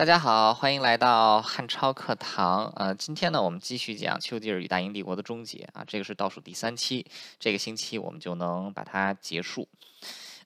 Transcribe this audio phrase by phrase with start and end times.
[0.00, 2.72] 大家好，欢迎来到汉超课堂。
[2.76, 7.04] 呃，今天呢，我们继续讲丘吉尔与大英帝国的终结啊，这个是倒数第三期，
[7.38, 9.68] 这个星期我们就能把它结束。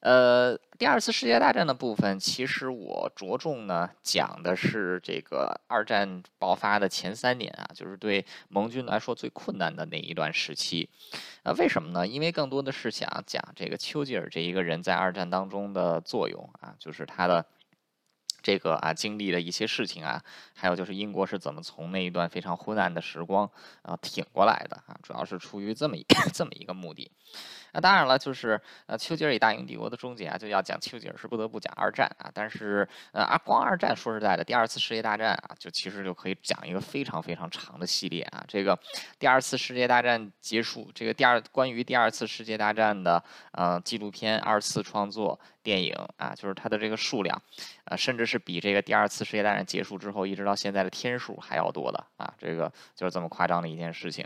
[0.01, 10.89] 呃，第二次世界大战的部分，其实我着重呢讲的是这个二战爆发的前三年啊，就是对盟军来说最困难的那一段时期。
[11.45, 12.05] 呃，为什么呢？
[12.05, 17.47] 因为更多的是想讲这个丘吉尔这一个人在二战当中的作用啊，就是他的。
[18.45, 20.23] 这个啊，经历的一些事情啊，
[20.55, 26.05] 还有就是英国是怎么从那一段非常昏暗的时光啊挺过来的啊，主要是出于这么一
[26.35, 27.11] 这么一个目的。
[27.73, 32.31] 那当然了，就是呃，丘吉尔与大英帝国的终结啊，就要讲丘吉尔是不得不讲二战啊。
[32.33, 38.45] 但是呃，啊，光二战说实在的，第二次世界大战啊，就其实就可以讲一个非常非常长的系列啊。
[38.47, 38.79] 这个
[39.19, 47.43] 第二次世界大战结束，这个第二关于第二次世界大战的呃纪录片二次创作电影啊，就是它的这个数量，
[47.87, 52.33] 呃，甚至是比这个第二次世界大战结束之后一直到现在的天数还要多的啊。
[52.39, 54.25] 这个就是这么夸张的一件事情。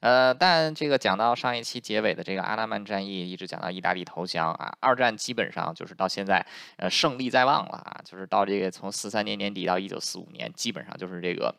[0.00, 11.52] 呃，但这个讲到上一期结尾的这个阿拉曼战役，一直讲到意大利投降啊，二战基本上就是到现在，呃，胜利在望了啊，就是到这个从四三年年底到一九四五年，基本上就是这个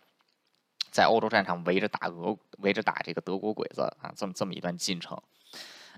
[0.89, 5.21] 在欧洲战场围着打俄，围着打这个德国鬼子啊，这么这么一段进程。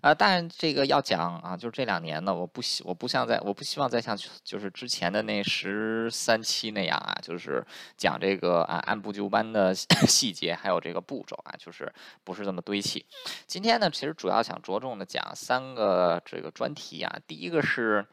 [0.01, 9.73] 啊，但这个要讲啊，就是这两年呢，我不希我不像在我不希望再像就是之前的那十三期那样啊，就是讲这个啊按部就班的
[10.07, 11.91] 细节，还有这个步骤啊，就是
[12.23, 13.05] 不是这么堆砌。
[13.45, 18.05] 今天呢，其实主要想着重的讲三个这个专题啊，第一个是。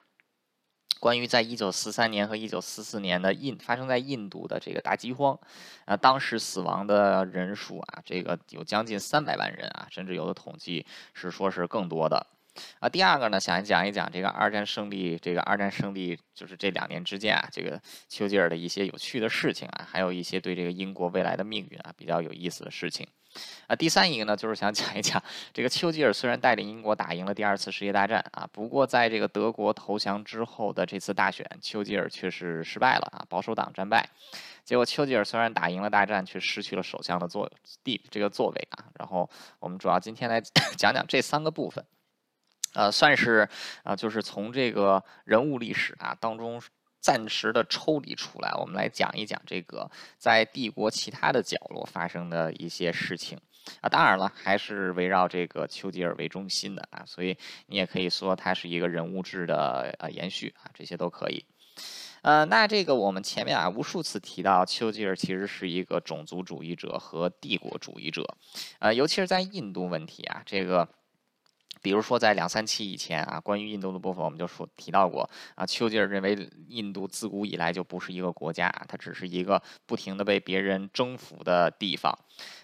[1.01, 5.39] 关于在一九四三年和一九四四年的印发生在印度的这个大饥荒，
[5.85, 12.27] 啊，当时死亡的人数啊，这个有将近三百万人啊，甚至有的统计是说是更多的。
[12.81, 23.07] 啊，第二个呢，想讲一讲这个二战胜利，这个二战胜利就是这两年之间啊，这个丘吉尔的一些有趣的事情啊，还有一些对这个英国未来的命运啊比较有意思的事情。
[23.67, 25.23] 啊，第三一个呢，就是想讲一讲
[25.53, 34.09] 这个丘吉尔虽然带领英国打赢了第二次世界大战啊，不过在这个德国投降之后的这次大选，丘吉尔却是失败了啊，保守党战败。
[34.65, 37.51] 结果丘吉尔虽然打赢了大战，却失去了首相的座
[37.83, 38.85] 地这个座位啊。
[38.99, 39.29] 然后
[39.59, 40.41] 我们主要今天来
[40.77, 41.85] 讲讲这三个部分，
[42.75, 43.49] 呃，算是
[43.83, 46.61] 啊，就是从这个人物历史啊当中。
[47.01, 53.39] 暂时的抽离出来，我们来讲一讲这个在帝国其他的角落发生的一些事情
[53.81, 53.89] 啊。
[53.89, 57.37] 当然了，还是围绕这个丘吉尔为中心的啊，所以
[57.67, 61.45] 你也可以说它是一个人物志的呃延续啊，这些都可以。
[62.23, 68.37] 呃，那这个我们前面啊无数次提到，丘吉尔其实是一个种族主义者和帝国主义者，
[68.81, 70.89] 呃，尤其是在印度问题啊，这个。
[71.81, 75.65] 比如说，在两三期以前啊，关于印度的部分，我们就说提到过啊。
[75.65, 82.13] 丘吉尔认为，印度自古以来就不是一个国家，它只是一个不停的被别人征服的地方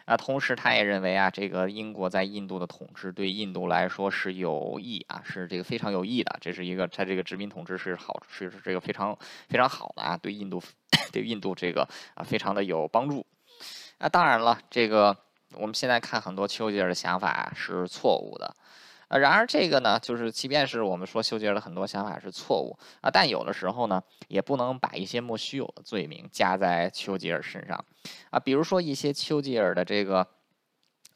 [0.05, 0.17] 啊。
[0.17, 6.37] 同时，他也认为啊，这个英国在印度的统治对印度来说是有益啊，是这个非常有益的。
[6.41, 9.17] 这是一个他这个殖民统治是好，是这个非常
[9.49, 10.63] 非常好的啊，对印度
[11.13, 13.25] 对印度这个啊非常的有帮助。
[13.99, 15.17] 那当然了，这个
[15.55, 18.55] 我们现在看很多丘吉尔的想法是错误的。
[19.15, 27.85] 啊，然而这个呢，就是即便是我们说丘吉尔的很多想法是错误啊，但有的时候呢，也不能把一些莫须有的罪名加在丘吉尔身上
[28.31, 30.27] 啊，比如说一些丘吉尔的这个。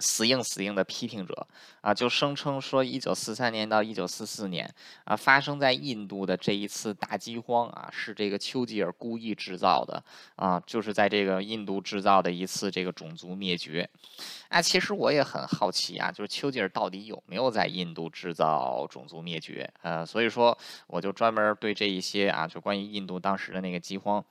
[0.01, 1.47] 死硬死硬的批评者
[1.81, 4.73] 啊，就声称说，一九四三年到一九四四年
[5.05, 10.03] 啊，发生在印度的这一次大饥荒啊，是这个丘吉尔故意制造的
[10.37, 13.89] 啊，就是在这个印度制造的一次这个种族灭绝。
[14.49, 19.69] 啊，其实我也很好奇啊，就是丘吉尔到底有没有在印度制造种族灭绝？
[19.83, 24.25] 呃，所以说我就专门对这一些啊，就关于印度当时的那个饥荒。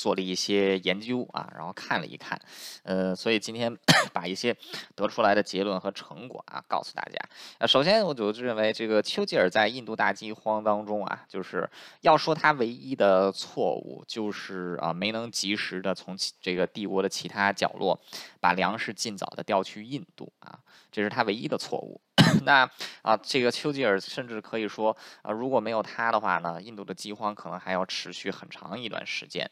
[0.00, 2.40] 做了一些研究啊，然后看了一看，
[2.84, 3.70] 呃，所以今天
[4.14, 4.56] 把一些
[4.94, 7.18] 得出来的结论和成果啊告诉大家。
[7.58, 11.68] 呃，首先我就认为这个丘吉尔在印度大饥荒当中啊，就是
[12.00, 18.00] 要说他唯一的错误就是啊没能及时的从这个帝国的其他角落
[18.40, 20.58] 把粮食尽早的调去印度啊，
[20.90, 22.00] 这是他唯一的错误。
[22.44, 22.68] 那
[23.02, 29.50] 啊，这个丘吉尔甚至可以说啊，如果没有他的话呢，印度的饥荒可能还要持续很长一段时间。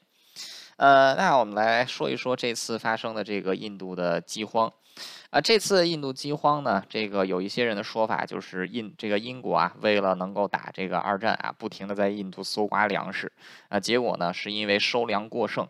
[0.79, 4.73] 呃，那我们来说一说这次发生的这个印度的饥荒。
[5.31, 13.31] 啊，这次印度饥荒呢，这个有一些人的说法就是印这个英国啊，为了能够打这个二战啊，不停的在印度搜刮粮食
[13.69, 15.69] 啊，结果呢，是因为收粮过剩。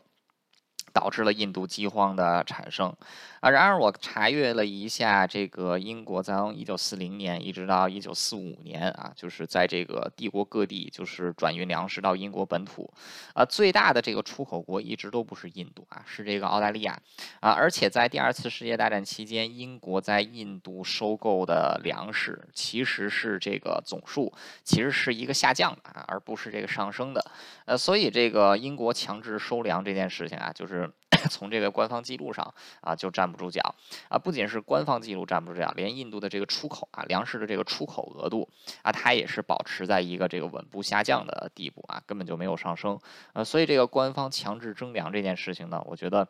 [0.90, 2.96] 导致了印度饥荒的产生。
[3.40, 12.92] 啊，然而我查阅了一下，这个英国从一九四零年一直到一九四五年啊，就是在这个帝国各地就是转运粮食到英国本土，
[13.34, 16.98] 啊，最大的这个出口国一直都不是印度啊，是这个澳大利亚
[17.38, 24.32] 啊，而且在第二次世界大战期间，英国在印度收购的粮食其实是这个总数
[24.64, 27.24] 其实是一个下降的啊，而不是这个上升的，
[27.66, 30.90] 呃，所以这个英国强制收粮这件事情啊，就是。
[31.30, 33.74] 从这个官方记录上啊，就占站不住脚
[34.08, 34.18] 啊！
[34.18, 38.48] 不仅是官方记录站不住脚，连印度的这个出口啊，粮食的这个出口额度
[38.82, 42.98] 啊，它也是保持在一个这个稳步下降的地步啊，根本就没有上升。
[43.34, 46.26] 呃，所以这个官方强制征粮这件事情呢，我觉得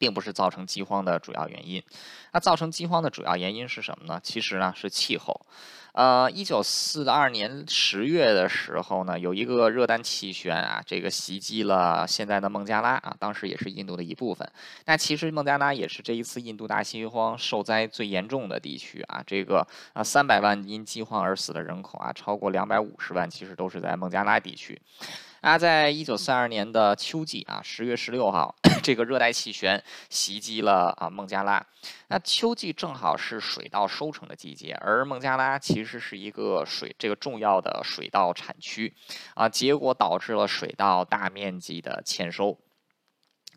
[0.00, 1.82] 并不是造成饥荒的主要原因。
[2.32, 4.18] 那造成饥荒的主要原因是什么呢？
[4.22, 5.38] 其实呢是气候。
[5.92, 14.48] 呃，一九四二年十月的时候呢，有一个热带气旋啊，这个袭击了现在的孟加拉啊，当时也是印度的一部分。
[14.86, 24.80] 那其实孟加拉也是这一次印度大饥荒受灾最严重的地区啊，这个啊三百万因饥荒而死的人口啊，超过两百五十万，其实都是在孟加拉地区。
[25.40, 31.66] 啊，在一九三二年的秋季啊，十月十六号，这个热带气旋袭击了啊孟加拉。
[32.08, 38.94] 那秋季正好是水稻收成的季节，而孟加拉其实是一个水这个重要的水稻产区
[39.34, 42.58] 啊，结果导致了水稻大面积的欠收。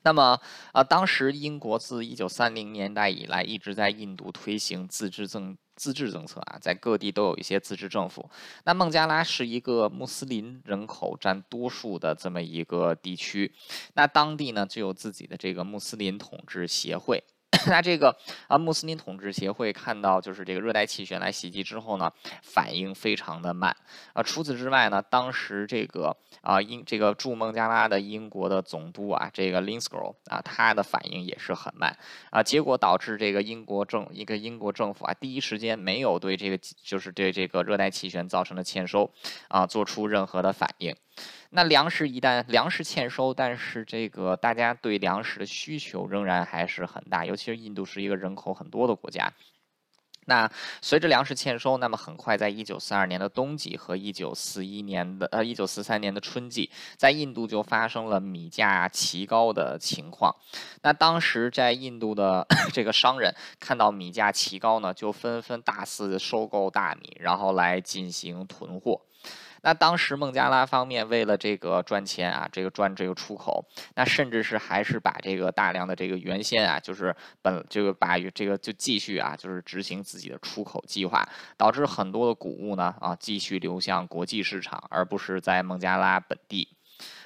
[0.03, 0.39] 那么
[0.71, 5.57] 啊，当时英国自一九三零年代以来一直在印度推行自治政。
[5.75, 8.29] 自治政策啊，在各地都有一些自治政府。
[8.65, 13.53] 那孟加拉是一个穆斯林人口占多数的这么一个地区，
[13.93, 17.23] 那当地呢就有自己的这个穆斯林统治协会。
[17.67, 18.15] 那这个
[18.47, 22.11] 啊，穆斯林统治协会看到就是这个热带气旋来袭击之后呢，
[22.41, 23.75] 反应非常的慢
[24.13, 24.23] 啊。
[24.23, 31.95] 除此之外呢，当时这个啊英这个驻孟加拉的英国的总督啊，这个 Linscrow 啊，他的反应也是很慢
[32.31, 32.41] 啊。
[32.41, 39.11] 结果导致这个英国政一个英国政府啊，第一时间没有对这个就是对这个热带气旋造成的欠收
[39.47, 40.95] 啊做出任何的反应。
[41.55, 49.31] 那粮食一旦粮食欠收，但是这个大家对粮食的需求仍然还是很大，尤其是印度是一个人口很多的国家。
[50.25, 50.49] 那
[50.81, 60.35] 随着粮食欠收，那么很快在一九四二年的冬季和一九四一年的呃一九四三年的春季，在印度就发生了米价奇高的情况。
[60.81, 69.01] 那当时在印度的 这个商人看到米价奇高呢，就纷纷大肆收购大米，然后来进行囤货。
[69.65, 73.65] 那当时孟加拉方面为了这个赚钱啊，这个赚这个出口，
[73.95, 81.25] 那甚至是还是把这个大量的这个原先啊，就是本这个把这个就继续啊，就是执行自己的出口计划，
[81.55, 86.67] 导致很多的谷物呢啊继续流向国际市场，而不是在孟加拉本地，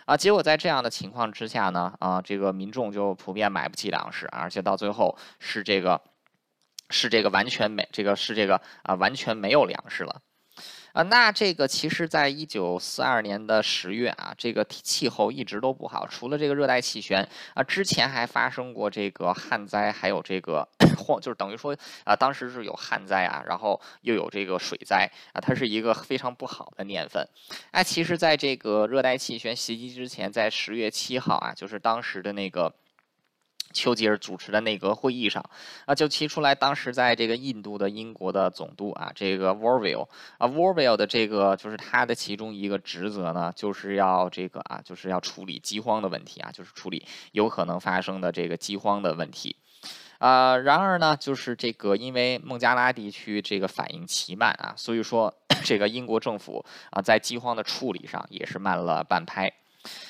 [0.06, 6.00] 啊，结果在这样的情况之下呢啊，这个民众就普遍买不起粮食，而且到最后是这个
[6.92, 10.22] 是这个完全没这个是这个啊完全没有粮食了。
[10.98, 17.24] 啊，那这个其实，在一九四二年的十月啊，这个气候一直都不好，除了这个热带气旋
[17.54, 20.68] 啊，之前还发生过这个旱灾，还有这个
[20.98, 27.24] 荒，就是等于说啊，当时是有旱灾啊，然后又有这个水灾啊，它是一个非常不好的年份。
[27.70, 32.74] 哎，其实，在这个热带气旋袭击之前，在十月七号啊，就是当时的那个。
[33.78, 35.48] 丘吉尔主持的内阁会议上，
[35.86, 40.10] 啊，就提出来，当时在这个印度的英国的总督啊，这个 w a r v i l l
[40.40, 49.56] 啊 w a r v i l l 的这个就是他的其中一个职责呢，就是要这个啊，就是要处理饥荒的问题啊，就是处理有可能发生的这个饥荒的问题，
[50.18, 55.32] 啊，然而呢，就是这个因为孟加拉地区这个反应奇慢啊，所以说
[55.64, 59.54] 这个英国政府啊，在饥荒的处理上也是慢了半拍。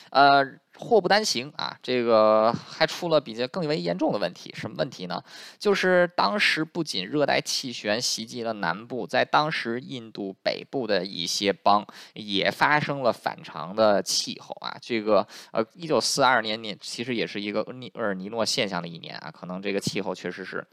[0.10, 0.44] 呃，
[0.80, 4.54] 祸不单行啊，这个还出了比较更为严重的问题。
[4.56, 5.22] 什么问题呢？
[5.58, 14.78] 就是当时不仅热带气旋袭击了南部，在当时印度北部的一些邦也发生了反常的气候啊。
[14.82, 20.66] 这个呃，一九四二年年其实也是一个厄尔尼诺现象的一年啊，可能这个气候确实是。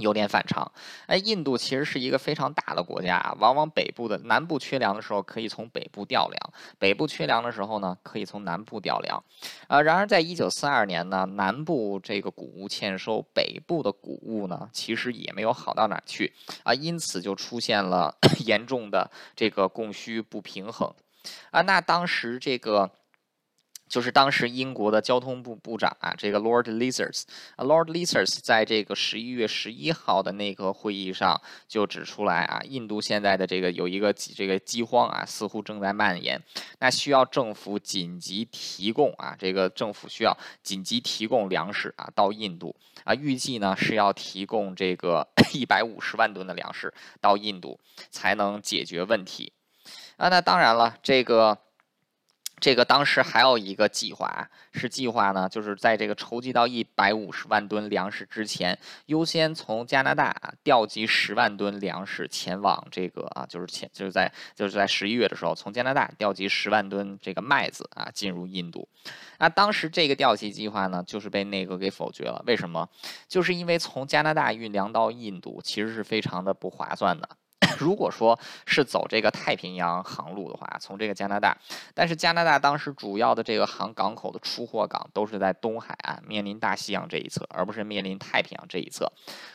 [0.00, 0.70] 有点反常，
[1.06, 9.22] 哎，印度其实是一个非常大的国家啊，往往北部的南部缺粮的时候可以从北部调粮，北部缺粮的时候呢可以从南部调粮，
[9.68, 16.32] 啊，然而在一九四二年呢，南部这个谷物欠收，北部的谷物呢其实也没有好到哪去。
[16.62, 20.92] 啊，因此就出现了 严重的这个供需不平衡，
[21.50, 22.90] 啊，那当时这个。
[23.90, 36.40] 就是当时英国的交通部部长啊，这个 Lord l i z a r d s l o r d Lizards 在这个十一月十一号的那个会议上就指出来啊，印度现在的这个有一个这个饥荒啊，似乎正在蔓延，
[36.78, 42.76] 那需要政府紧急提供啊，这个政府需要紧急提供粮食啊到印度。
[43.02, 47.80] 啊，预计呢是要提供这个 一百五十万吨的粮食到印度
[48.10, 49.52] 才能解决问题。
[50.16, 51.58] 啊，那当然了，这个。
[52.60, 68.86] 这个当时还有一个计划，是计划呢，就是在这个筹集到一百五十万吨粮食之前，优先从加拿大调集十万吨粮食前往这个啊，就是前就是在就是在十一月的时候，从加拿大调集十万吨这个麦子啊进入印度。
[69.38, 72.42] 那当时这个调集计划呢，就是被内阁给否决了。
[72.46, 72.86] 为什么？
[73.26, 77.26] 就是因为从加拿大运粮到印度，其实是非常的不划算的。
[77.78, 81.56] 如果说是走这个太平洋航路的话，从这个加拿大，
[81.94, 89.10] 但是加拿大当时主要的这个航港口的出货港都是在东海岸，面临大西洋这一侧，而不是面临太平洋这一侧。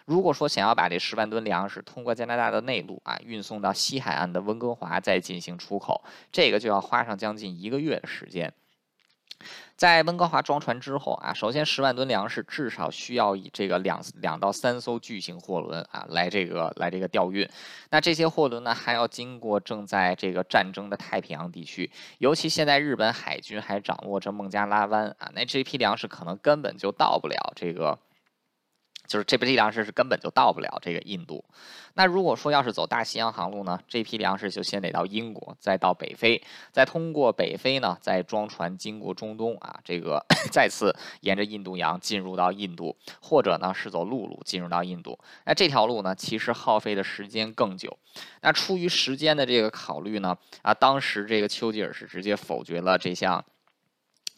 [0.05, 8.53] 如果说想要把这十万吨粮食通过加拿大的内陆啊运送到西海岸的温哥华再进行出口，这个就要花上将近一个月的时间。
[9.77, 17.46] 在温哥华装船之后啊，首先十万吨粮食至少需要以这个两两到三艘巨型货轮啊来这个来这个调运。
[17.89, 28.00] 那这些货轮呢，还要经过正在这个战争的太平洋地区，尤其现在日本海军还掌握着孟加拉湾啊，那这批粮食可能根本就到不了这个。
[29.07, 31.43] 就是这批粮食是根本就到不了这个印度。
[31.93, 45.17] 那如果说要是走大西洋航路呢，这批粮食就先得到英国，再到北非，再通过北非呢，再装船经过中东啊，这个 再次沿着印度洋进入到印度，或者呢是走陆路进入到印度。
[45.45, 47.97] 那这条路呢，其实耗费的时间更久。
[48.41, 53.43] 那出于时间的这个考虑呢，啊，当时这个丘吉尔是直接否决了这项。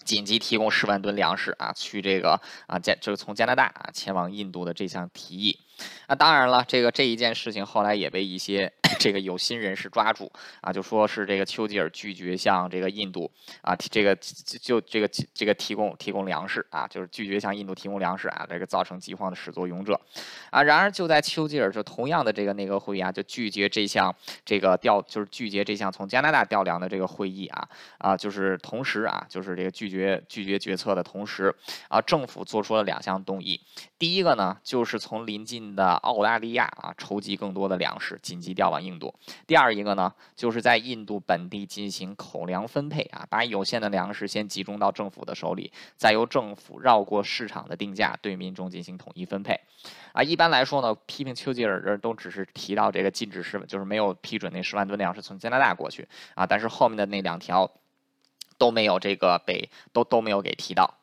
[0.07, 5.59] 紧急提供十万吨粮食啊，去这个啊加就是从加拿大啊前往印度的这项提议。
[6.07, 10.31] 那当然了，这个这一件事情后来也被一些 这个有心人士抓住
[10.61, 13.29] 啊，就说是这个丘吉尔拒绝向这个印度
[13.61, 19.99] 啊提这个就这个这个提供提供粮食啊，就是拒绝向印度提供粮食啊，这个造成饥荒的始作俑者
[20.49, 20.63] 啊。
[20.63, 24.13] 然而就在丘吉尔就同样的这个内阁会议啊，就拒绝这项
[24.45, 27.67] 这个调就是拒绝这项从加拿大调粮的这个会议啊
[27.97, 31.53] 啊，就是同时啊，就是这个拒绝拒绝决策的同时
[31.89, 33.59] 啊，政府做出了两项动议。
[33.99, 39.13] 第一个呢，就是从临近的澳大利亚啊筹集更多的粮食，紧急调往印度。
[39.45, 49.59] 第二一个呢，就是在印度本地进行口粮分配啊，把有限的粮食先集中到政府的手里，再由政府绕过市场的定价对民众进行统一分配。
[50.13, 57.69] 啊，一般来说呢，批评丘吉尔的都只是提到这个禁止十，就是没有批准那十万吨粮食从加拿大过去啊，但是后面的那两条
[58.57, 60.95] 都没有这个被都都没有给提到。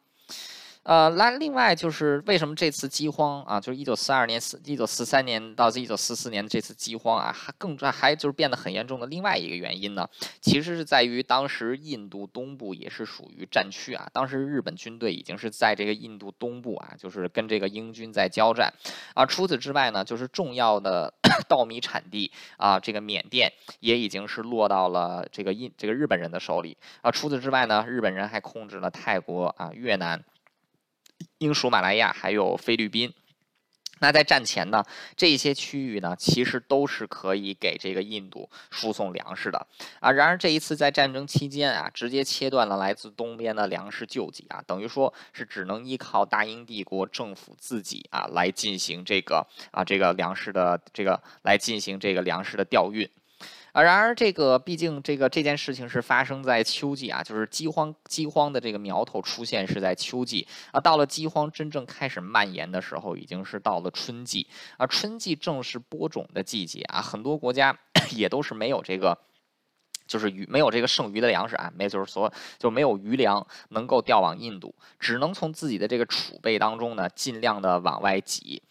[0.84, 10.06] 呃，那另外就是为什么这次饥荒啊，就是一九四二年、四一九四三年到一九四四年这次饥荒啊，还更还就是变得很严重的另外一个原因呢？
[10.42, 18.70] 其实是在于当时印度东部也是属于战区啊，当时日本军队已经是在这个印度东部啊，就是跟这个英军在交战
[19.14, 19.24] 啊。
[19.24, 21.14] 除此之外呢，就是重要的
[21.48, 23.50] 稻米产地啊，这个缅甸
[23.80, 27.10] 也已经是落到了这个印这个日本人的手里啊。
[27.10, 30.22] 除此之外呢，日本人还控制了泰国啊、越南。
[31.38, 33.12] 英属马来亚还有菲律宾，
[34.00, 34.84] 那在战前呢，
[35.16, 39.66] 这些区域呢，其实都是可以给这个印度输送粮食的
[40.00, 40.10] 啊。
[40.12, 53.08] 然而这一次在战争期间啊，直接切断了来自东边的粮食救济啊，等于说是只能依靠大英帝国政府自己啊来进行这个啊这个粮食的这个来进行这个粮食的调运。
[53.74, 67.76] 啊，然而这个毕竟这个这件事情是发生在秋季啊，就是饥荒饥荒的这个苗头出现是在秋季啊，到了饥荒真正开始蔓延的时候，已经是到了春季啊，春季正是播种的季节啊，很多国家
[68.14, 69.18] 也都是没有这个，
[70.06, 78.62] 就是余没有这个剩余的粮食啊，没就是说就没有余粮能够调往印度，只能从自己的这个储备当中呢，尽量的往外挤。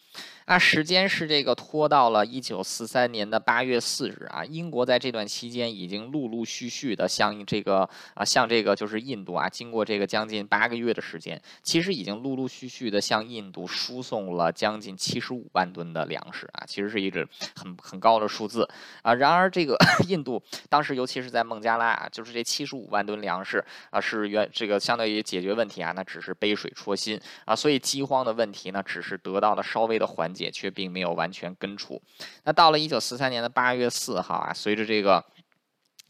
[0.45, 18.67] 那时间是这个拖到了一九四三年的八月四日啊，英国在这段期间已经陆陆续续的向这个啊向这个就是印度啊，经过这个将近八个月的时间，其实已经陆陆续续的向印度输送了将近七十五万吨的粮食啊，其实是一个很很高的数字
[19.01, 19.13] 啊。
[19.13, 19.77] 然而这个
[20.09, 30.32] 印度当时尤其是在孟加拉啊，就是这七十五万吨粮食啊是原这个相当于解决问题啊，那只是杯水戳薪啊，所以饥荒的问题呢，只是得到了稍微的缓。
[30.33, 32.01] 解却并没有完全根除。
[32.43, 35.23] 那到了一九四三年的八月四号啊，随着这个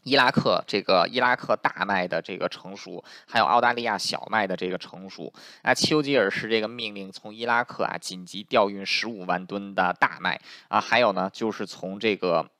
[0.02, 12.50] 伊拉克这个伊拉克大麦的这个成熟，还有澳大利亚小麦的这个成熟，啊，丘吉尔是这个命令从伊拉克啊紧急调运十五万吨的大麦啊，还有呢就是从这个，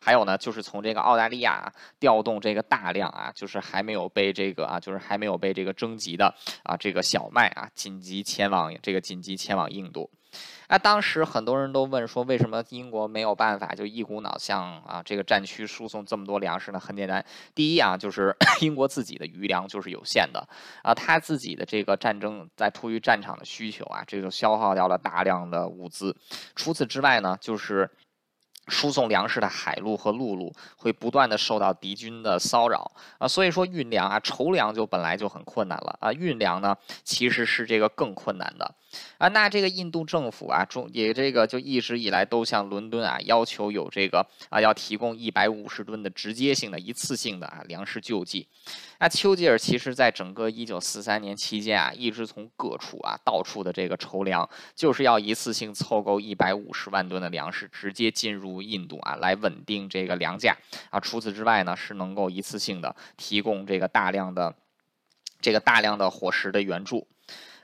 [0.00, 10.10] 还有呢就是从这个澳大利亚调动这个大量啊，就是还没有被这个啊，就是还没有被这个征集的啊这个小麦啊，紧急前往这个紧急前往印度。
[10.68, 16.78] 那当时很多人都问说，为什么英国没有办法就一股脑向啊这个战区输送这么多粮食呢？
[16.78, 20.48] 很简单，第一啊，就是 英国自己的余粮就是有限的
[20.84, 26.16] 啊，他自己的这个战争在突于战场的需求啊，这就消耗掉了大量的物资。
[26.54, 27.90] 除此之外呢，就是。
[28.70, 32.90] 输送粮食的海路和陆路会不断的受到敌军的骚扰。
[33.18, 35.98] 啊，所以说运粮啊、筹粮就本来就很困难了。
[36.00, 38.74] 啊，运粮呢其实是这个更困难的。
[39.18, 39.28] 啊。
[39.28, 48.46] 那这个印度政府啊，中也这个就一直以来都向伦敦啊要求有这个啊要提供一百五十吨的直接性的一次性的啊粮食救济。
[48.98, 60.54] 那丘吉尔其实在整个一九四三年期间啊，一直从各处啊到处的这个筹粮，就是要一次性凑够一百五十万吨的粮食，直接进入印度啊，来稳定这个粮价
[60.90, 61.00] 啊。
[61.00, 64.54] 除此之外呢，是能够一次性的提供这个大量的
[65.40, 67.06] 这个大量的伙食的援助。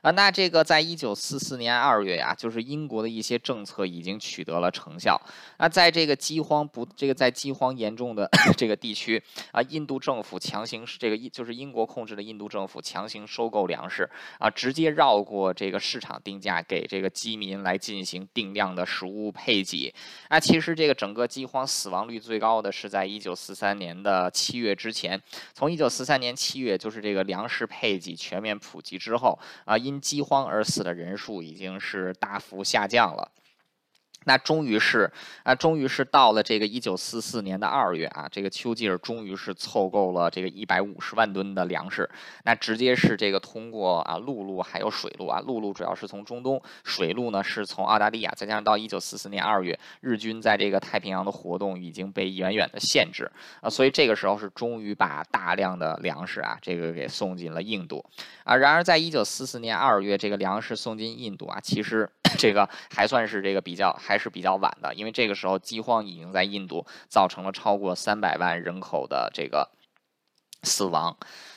[0.03, 5.21] 啊，那这个在一九四四年二月呀，就是英国的一些政策已经取得了成效。
[5.59, 9.23] 那在这个饥荒不，这个在饥荒严重的 这个地区
[9.53, 19.93] 啊，印度政府强行这个就是英国控制的印度政府强行收购粮食啊，直接绕过这个市场定价，给这个饥民来进行定量的食物配给。
[20.29, 25.21] 啊，其实这个整个饥荒死亡率最高的是在一九四三年的七月之前。
[25.55, 33.31] 从一九四三年七月，就是这个粮食配给全面普及之后啊，因饥荒而死的人数已经是大幅下降了。
[34.26, 35.09] 那终于是
[35.45, 42.11] 啊，终于是到了这个一九四四年的二月啊，这个丘吉尔终于是凑够了这个一百五十万吨的粮食。
[42.42, 48.33] 那直接是这个通过啊陆路还有水路啊，陆路主要是从中东，水路呢是从澳大利亚。
[48.37, 53.30] 再加上到一九四四年二月，日军在这个太平洋的活动已经被远远的限制
[53.61, 58.04] 啊，所以这个时候是终于把大量的粮食啊这个给送进了印度
[58.42, 58.56] 啊。
[58.56, 62.11] 然而在一九四四年二月，这个粮食送进印度啊，其实。
[62.38, 69.71] 这个还算是这个比较还是比较晚的，因为这个时候饥荒已经在印度造成了超过三百万人口的这个
[70.62, 71.16] 死亡。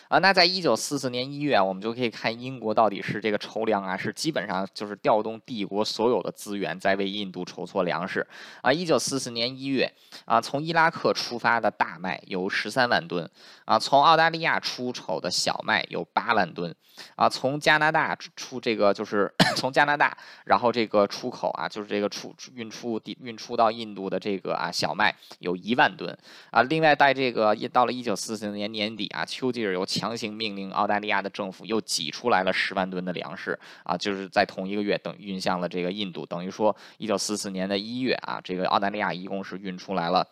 [0.10, 8.26] 啊，那在一九四四年一月，我们就可以看英国到底是这个筹粮啊，是基本上就是调动帝国所有的资源在为印度筹措粮食。
[8.64, 9.94] 啊，一九四四年一月，
[10.26, 13.30] 啊，从伊拉克出发的大麦有十三万吨，
[13.66, 16.76] 啊，从澳大利亚出口的小麦有八万吨，
[17.16, 26.18] 啊，从加拿大出这个就是 从加拿大，然后这个出口啊，就是这个出运出运出到印度的这个啊小麦有一万吨，
[26.50, 29.86] 啊，另外在这个到了一九四四年年底啊，丘吉尔有。
[30.00, 40.26] 强行命令澳大利亚的政府又挤出来了十万吨的粮食啊，就是在同一个月等运向了这个印度，等于说一九四四年的一月啊，这个澳大利亚一共是运出来了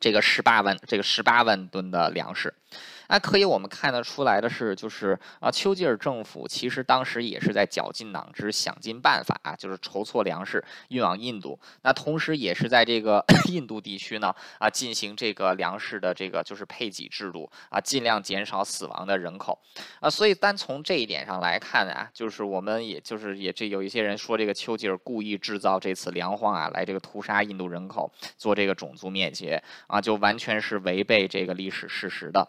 [0.00, 2.54] 这个十八万这个十八万吨的粮食。
[3.10, 11.58] 那可以，我们看得出来的是，就是啊，丘吉尔政府其实当时也是在绞尽脑汁，想尽办法啊，就是筹措粮食运往印度。
[11.82, 19.58] 那同时，也是在这个 印度地区呢啊，进行这个粮食的这个就是配给制度啊，尽量减少死亡的人口
[19.98, 20.08] 啊。
[20.08, 32.46] 所以，单从这一点上来看啊，就是我们也就是也这有一些人说，这个丘吉尔故意制造这次粮荒啊，来这个屠杀印度人口，做这个种族灭绝啊，就完全是违背这个历史事实的。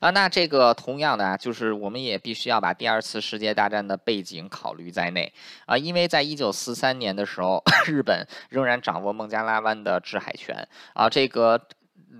[0.00, 5.32] 啊，那这个同样的啊，就是我们也必须要把第二次世界大战的背景考虑在内
[5.66, 11.60] 啊，因为在一九四三年的时候， 日本仍然掌握孟加拉湾的制海权啊，这个。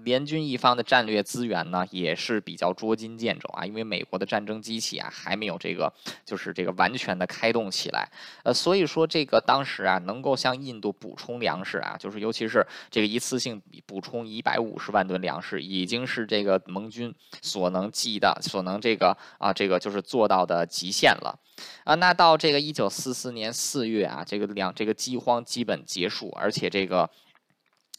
[0.04, 5.92] 联军一方的战略资源呢，也是比较捉襟见肘啊，因为美国的战争机器啊，还没有这个，
[6.24, 8.08] 就是这个完全的开动起来，
[8.42, 21.38] 呃，所以说这个当时啊，能够向印度补充粮食啊，就是尤其是这个一次性补充一百五十万吨粮食，已经是这个盟军所能记的、所能这个啊，这个就是做到的极限了
[21.84, 21.94] 啊。
[21.94, 27.08] 那到这个一九四四年四月啊，这个粮这个饥荒基本结束，而且这个。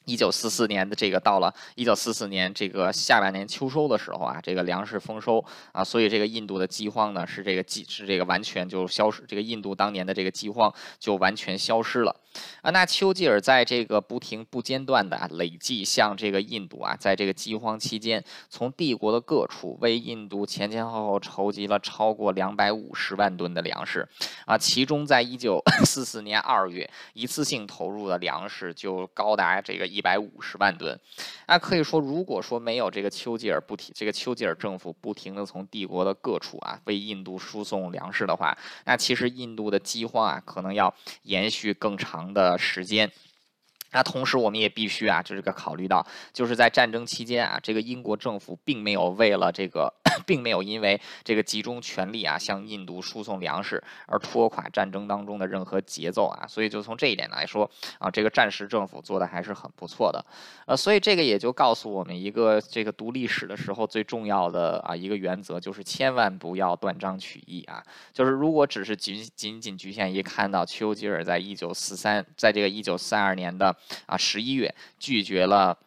[0.05, 12.15] 一九四四年的这个到了一九四四年这个下半年秋收的时候啊，这个粮食丰收啊，所以这个印度的饥荒呢是这个饥是这个完全就消失，这个印度当年的这个饥荒就完全消失了
[12.61, 12.69] 啊。
[12.69, 24.07] 那丘吉尔在这个不停不间断的啊累计向这个印度啊，在这个饥荒期间，从帝国的各处为印度前前后后筹集了超过两百五十万吨的粮食
[24.45, 29.94] 啊，其中在一九四四年二月一次性投入的粮食就高达这个。
[29.95, 30.99] 一百五十万吨。
[31.47, 43.09] 那可以说，如果说没有这个丘吉尔不停，这个丘吉尔政府不停的从帝国的各处啊为印度输送粮食的话，那其实印度的饥荒啊可能要延续更长的时间。
[43.95, 49.89] 那同时，我们也必须啊，就这个考虑到，就是在战争期间啊，这个英国政府并没有为了这个，
[50.27, 56.45] 并没有因为这个集中权力啊向印度输送粮食而拖垮战争当中的任何节奏啊。
[56.45, 60.25] 所以就从这一点来说啊，这个战时政府做的还是很不错的。
[60.65, 67.81] 呃，所以这个也就告诉我们一个这个读历史的时候最重要的啊一个原则，就是千万不要断章取义啊。
[68.11, 73.73] 就是如果只是仅仅仅局限于看到丘吉尔在一九四三，在这个一九三二年的。
[74.05, 75.77] 啊，十一月拒绝了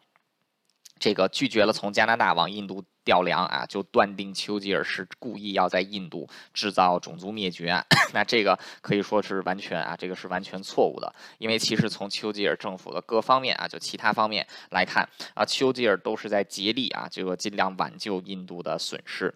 [0.99, 7.83] 这个拒绝了从加拿大往印度调粮啊，就断定丘吉尔是故意要在印度制造种族灭绝。
[8.13, 11.13] 那这个可以说是完全啊，这个是完全错误的。
[11.37, 19.33] 因为其实从丘吉尔政府的各方面啊，就其他方面来看啊，丘吉尔都是在竭力啊，这个尽量挽救印度的损失。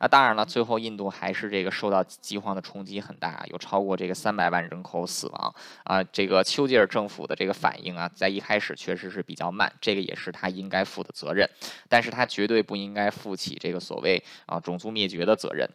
[0.00, 5.54] 那当然了，最后印度还是这个受到饥荒的冲击很大，有超过这个三百万人口死亡
[5.84, 6.02] 啊。
[6.02, 11.48] 这个丘吉尔政府的这个反应啊，在一开始确实是比较慢，这个也是他应该负的责任，
[11.88, 15.68] 但是他绝对不应该负起这个所谓啊种族灭绝的责任。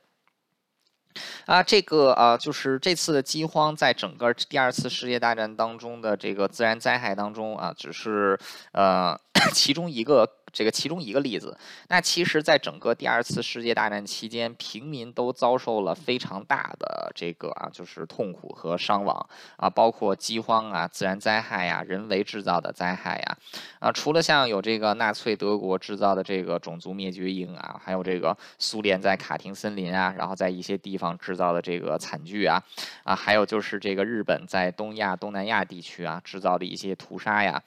[1.45, 8.37] 啊，这个啊，就是这次的饥荒，在整个第二次世界大战当中的这个自然灾害当中啊，只是
[8.73, 9.19] 呃
[9.55, 10.29] 其中一个。
[10.51, 11.57] 这个其中一个例子，
[11.87, 23.37] 那其实，在整个第二次世界大战期间，平民都遭受了非常大的这个啊，就是痛苦和伤亡啊，包括饥荒啊、自然灾害呀、人为制造的灾害呀，
[23.79, 32.61] 啊，除了像有这个纳粹德国制造的这个种族灭绝营啊，还有这个苏联在卡廷森林啊，然后在一些地方制造的这个惨剧啊，
[33.03, 37.61] 啊，还有就是这个日本在东亚、东南亚地区啊制造的一些屠杀呀。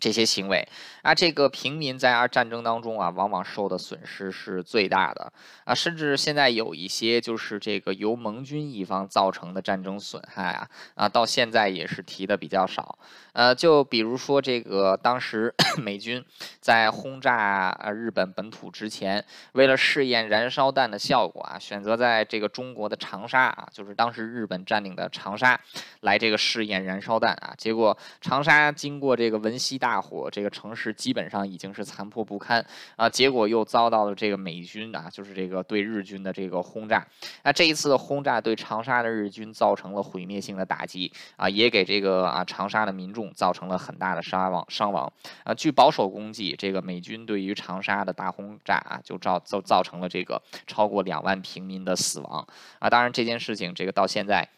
[0.00, 0.66] 这些行为
[1.02, 5.32] 啊，这个平民在二战争当中啊，往往受的损失是最大的
[5.64, 12.98] 啊，甚至现在有一些就是这个由盟军一方造成的战争损害啊啊，到现在也是提的比较少。
[13.40, 16.22] 呃，就比如说这个当时 美军
[16.60, 25.58] 在轰炸呃日本本土之前，为了试验燃烧弹的效果啊，选择在这个中国的长沙啊，就是当时日本占领的长沙
[26.02, 29.98] 来这个试验燃烧弹啊，结果长沙经过这个闻溪大。
[30.00, 32.64] 火，这个城市基本上已经是残破不堪
[32.96, 33.08] 啊！
[33.08, 37.06] 结果又遭到了这个美军啊，就是这个对日军的这个轰炸。
[37.44, 45.12] 那这一次的轰炸对长沙的日军造成了毁灭性的打击啊，也给这个啊长沙的民众造成了很大的伤亡伤亡
[45.44, 45.54] 啊。
[45.54, 52.46] 据保守估计，这个美军对于长沙的大轰炸啊，就造造造成了这个超过两万平民的死亡
[52.78, 52.88] 啊。
[52.88, 54.48] 当然，这件事情这个到现在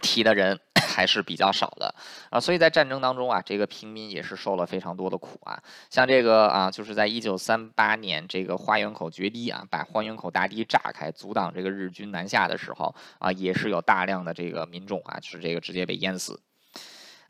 [0.00, 0.60] 提的人。
[0.90, 1.94] 还是比较少的
[2.30, 5.62] 啊，所以在战争当中啊，这个平民也是受了非常多的苦啊。
[5.88, 16.40] 像这个啊，就是在一九三八年这个花园口决堤啊，把花园口大堤炸开，阻挡这个日军南下的时候啊，也是有大量的这个民众啊，是这个直接被淹死。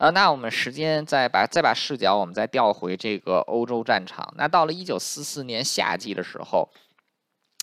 [0.00, 6.66] 呃，那我们时间再把再把视角我们再调回这个欧洲战场，那到了一九四四年夏季的时候。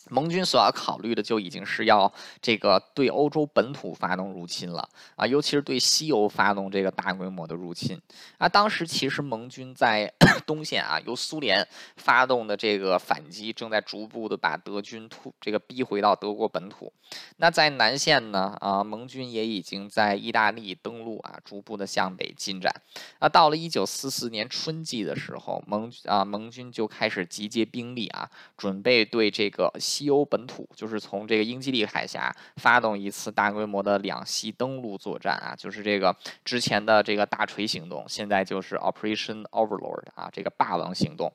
[0.10, 8.00] 盟军所要考虑的就已经是要这个对欧洲本土发动入侵了啊，尤其是对西欧发动这个大规模的入侵
[8.38, 8.48] 啊。
[8.48, 10.12] 当时其实盟军在
[10.46, 16.92] 东线啊，由苏联发动的这个反击正在逐步的把德军突这个逼回到德国本土。
[17.38, 22.74] 那在南线呢啊，盟军也已经在意大利登陆啊，逐步的向北进展。
[23.20, 29.72] 啊，到了一九四四年春季的时候，盟啊盟军就开始集结兵力啊，准备对这个。
[29.98, 41.34] 西欧本土就是从这个英吉利海峡发动一次大规模的两栖登陆作战啊，就是这个之前的这个大锤行动，现在就是 Operation Overlord 啊，这个霸王行动。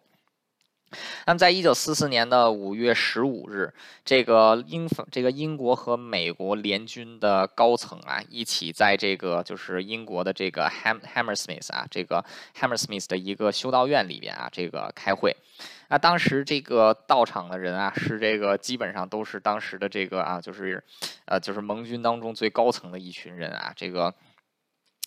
[1.27, 3.73] 那么，在一九四四年的五月十五日，
[4.05, 12.23] 这个英这个英国和美国联军的高层啊，一起在这个就是英国的这个 Ham Hammersmith 啊，这个
[12.55, 15.35] Hammersmith 的一个修道院里边啊，这个开会。
[15.93, 20.83] 那当时这个到场的人啊，是这个基本上都是当时的这个啊，就是，
[21.27, 23.75] 呃，就是盟军当中最高层的一群人啊。
[23.77, 24.15] 这个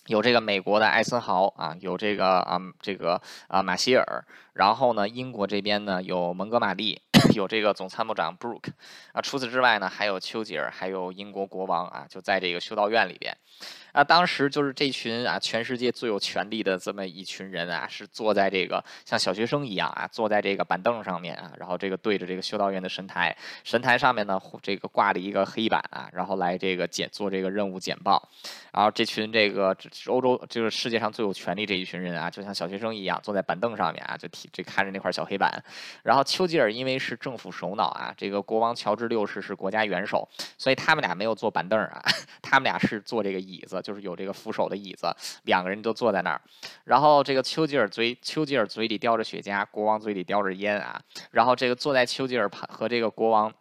[0.05, 7.01] 有这个美国的艾森豪啊，有这个啊这个啊马歇尔，然后呢，英国这边呢有蒙哥马利，
[7.33, 8.69] 有这个总参谋长 Brooke
[9.11, 13.35] 啊，除此之外呢，还有丘吉尔，还有英国国王啊，就在这个修道院里边。
[13.95, 28.21] 啊，当时就是这群啊，全世界最有权力的这么一群人啊，是坐在这个像小学生一样啊，坐在这个板凳上面啊，然后这个对着这个修道院的神台，神台上面呢，这个挂了一个黑板啊，然后来这个简做这个任务简报。
[28.73, 29.73] 然后这群这个
[30.07, 35.63] 欧洲就是世界上最有权力这一群人啊，就像小学生一样坐在板凳上面啊，就提这看着那块小黑板。
[36.03, 40.27] 然后丘吉尔因为是政府首脑啊，这个国王乔治六世是国家元首，
[40.57, 42.03] 所以他们俩没有坐板凳啊，
[42.43, 43.81] 他们俩是坐这个椅子。
[43.85, 46.41] 就是有这个扶手的椅子，两个人都坐在那儿，
[46.85, 53.53] 然后这个丘吉尔嘴丘吉尔嘴里叼着雪茄，国王嘴里叼着烟啊，然后这个坐在丘吉尔旁和这个国王。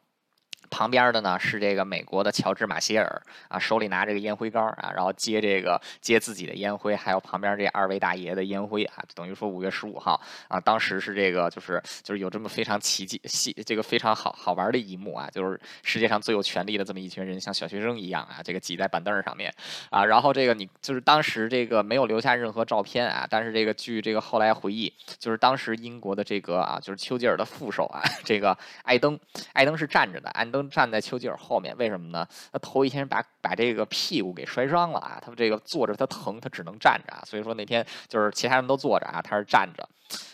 [0.74, 19.54] 旁边的呢是这个美国的乔治马歇尔啊，手里拿这个烟灰缸啊，然后接这个接自己的烟灰，还有旁边这二位大爷的烟灰啊，等于说五月十五号啊，当时是这个就是就是有这么非常奇迹戏这个非常好好玩的一幕啊，就是世界上最有权力的这么一群人，像小学生一样啊，这个挤在板凳上面
[19.90, 29.16] 啊，然后这个你就是当时这个没有留下任何照片啊，但是这个据这个后来回忆，就是当时英国的这个啊，就是丘吉尔的副手啊，这个艾登，
[29.52, 30.63] 艾登是站着的，艾登。
[30.70, 32.26] 站在丘吉尔后面，为什么呢？
[32.52, 35.20] 他头一天把把这个屁股给摔伤了啊！
[35.24, 37.22] 他这个坐着他疼，他只能站着啊。
[37.26, 39.88] 所以说那天就是其他人都坐着啊，他是站着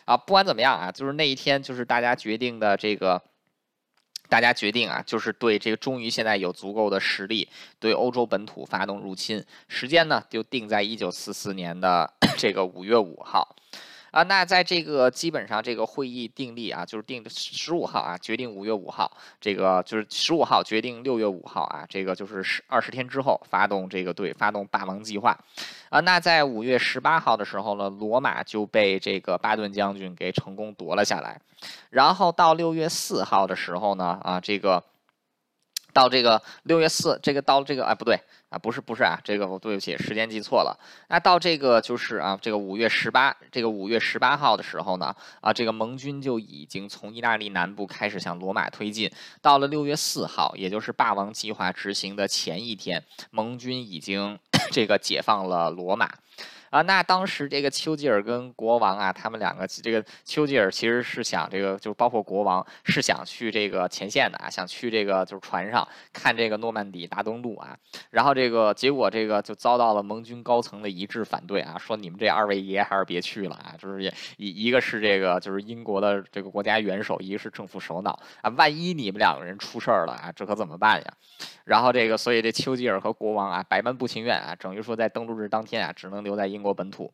[0.04, 0.16] 啊。
[0.16, 3.20] 不管怎么样啊，就是那一天就是大家决定的这个，
[4.28, 13.56] 大家决定啊，就是对这个终于现在有足够的实力对欧洲本土发动入侵，时间呢就定在一九四四年的这个五月五号。
[14.10, 25.38] 啊，那在这个基本上这个会议定例啊，就是定十五号啊，决定五月五号，这个就是十五号决定六月五号啊，这个就是十二十天之后发动这个对发动霸王计划，
[25.88, 31.40] 啊，那在五月十八号的时候呢，罗马就被这个巴顿将军给成功夺了下来，
[31.90, 34.82] 然后到六月四号的时候呢，啊，这个。
[35.92, 38.16] 到这个六月四，这个到这个啊不对
[38.50, 40.78] 啊不是不是啊这个我对不起时间记错了。
[41.08, 49.10] 那到这个就是啊这个五月十八，这个五月十八号的时候呢啊这个盟军就已经从意大利南部开始向罗马推进。
[49.40, 54.38] 到了六月四号，也就是霸王计划执行的前一天，盟军已经
[54.70, 56.12] 这个解放了罗马。
[56.70, 67.76] 啊，那当时这个丘吉尔跟国王啊，他们两个这个丘吉尔其实是想这个，就包括国王是想去这个前线的啊，想去这个就是船上看这个诺曼底大登陆啊，
[68.10, 81.12] 然后这个结果这个就遭到了盟军高层的一致反对啊，说你们这二位爷还是别去了啊，就是也一一个是这个就是英国的这个国家元首，一个是政府首脑啊，万一你们两个人出事儿了啊，这可怎么办呀？
[81.64, 86.59] 然后这个所以这丘吉尔和国王啊百般不情愿啊，等于说在登陆日当天啊，只能留在英。
[86.60, 87.10] 英国本土，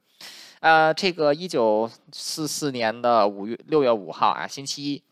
[0.58, 5.02] 呃，这个一九四四年的五月六月五号啊，星期一，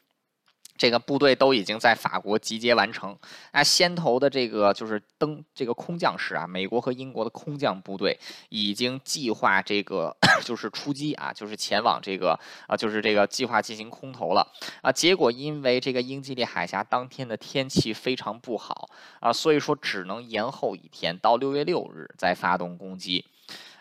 [0.76, 3.16] 这个部队都已经在法国集结完成。
[3.52, 8.18] 那先头的这个就是登这个空降师啊，美国和英国的空降部队
[8.48, 14.44] 已经计划这个 就是出击啊，就是前往这个啊，就是这个计划进行空投了
[14.82, 14.90] 啊。
[14.90, 23.24] 结果因为这个英吉利海峡当天的天气非常不好啊，所以说只能延后一天，到六月六日再发动攻击。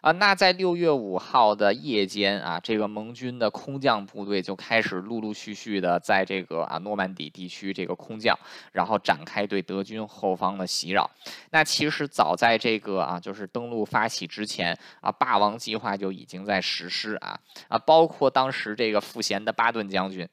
[0.03, 8.37] 啊，那在六月五号的夜间啊，这个盟军的空降部队就开始陆陆续续的在这个啊诺曼底地区这个空降，
[8.73, 11.09] 然后展开对德军后方的袭扰。
[11.51, 17.39] 那其实早在这个啊就是登陆发起之前啊，霸王计划就已经在实施啊
[17.69, 20.27] 啊，包括当时这个赋闲的巴顿将军。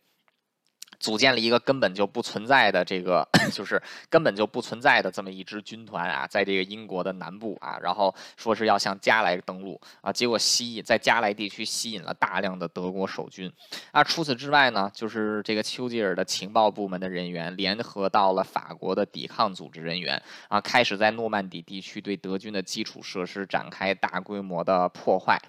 [1.01, 13.51] 组建了一个根本就不存在的这个， 就是根本就不存在的这么一支军团啊，在这个英国的南部啊，然后说是要向加莱登陆啊，结果吸引在加莱地区吸引了大量的德国守军
[13.91, 14.05] 啊。
[14.05, 25.41] 除此之外呢，就是这个丘吉尔的情报部门的人员联合到了法国的抵抗组织人员啊，开始在诺曼底地区对德军的基础设施展开大规模的破坏。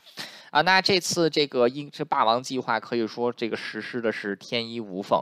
[0.51, 5.17] 啊，那这次这个英这霸王计划可以说这个实施的是天衣无缝。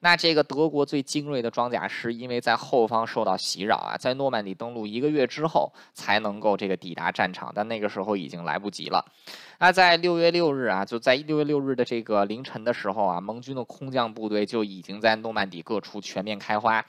[0.00, 9.02] 那这个德国最精锐的装甲师，因为在后方受到袭扰啊，在诺曼底登陆一个月之后才能够这个抵达战场，但那个时候已经来不及了。
[9.58, 16.84] 那在六月六日啊，就在六月六日的这个凌晨的时候啊，盟军的空降部队就已经在诺曼底各处全面开花。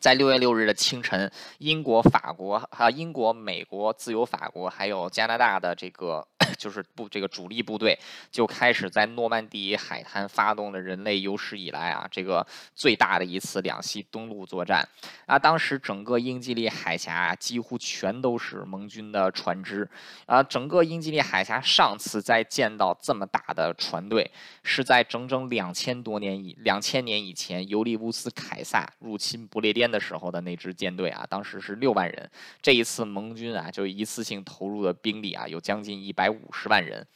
[0.00, 7.98] 在六月六日的清晨，英国、法国、哈英国、美国、自由法国，还有加拿大的这个就是部这个主力部队
[8.30, 14.86] 就开始在诺曼底海滩发动了人类有史以来啊这个最大的一次两栖登陆作战
[15.26, 15.38] 啊。
[15.38, 19.88] 当时整个英吉利海峡几乎全都是盟军的船只
[20.26, 20.42] 啊。
[20.42, 24.30] 整个英吉利海峡上次再见到这么大的船队，
[24.62, 32.30] 是在整整两千多年以两千年以前尤利乌斯凯撒入侵不列颠的时候的那支舰队啊，当时是六万人。
[32.60, 37.06] 这一次盟军啊就一次性投入的兵力啊有将近一百五五十万人。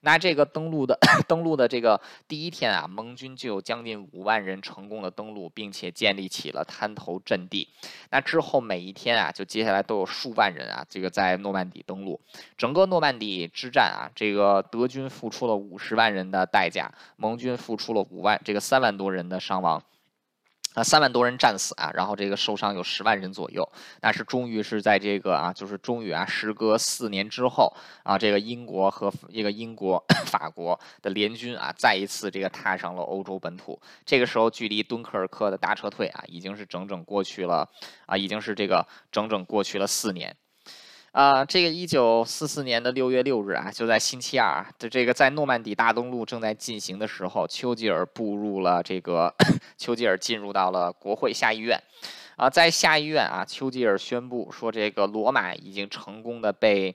[0.00, 0.96] 那这个登陆的
[1.26, 7.68] 登陆的这个第一天啊，盟军就有将近五万人成功的登陆，并且建立起了滩头阵地。
[8.10, 12.20] 那之后每一天啊，就接下来都有数万人啊，这个在诺曼底登陆。
[12.56, 19.82] 整个诺曼底之战啊，这个德军付出了五十万人的代价，盟军付出了五万这个三万多人的伤亡。
[20.78, 23.68] 啊，三万多人战死啊，然后这个受伤有十万人左右。
[24.00, 33.80] 但是终于是在这个啊，就是终于啊，时隔四年之后啊，这个英国和这个英国、法国的联军啊，再一次这个踏上了欧洲本土。
[34.04, 37.68] 这个时候，距离敦刻尔克的大撤退啊，已经是整整过去了
[38.06, 40.36] 啊，已经是这个整整过去了四年。
[41.12, 49.34] 啊，这个一九四四年的六月六日啊，就在星期二的这个在诺曼底大登陆正在进行的时候，丘吉尔步入了这个
[49.76, 51.80] 丘吉尔进入到了国会下议院。
[52.36, 56.94] 啊，在下议院啊，丘吉尔宣布说，这个罗马已经成功的被。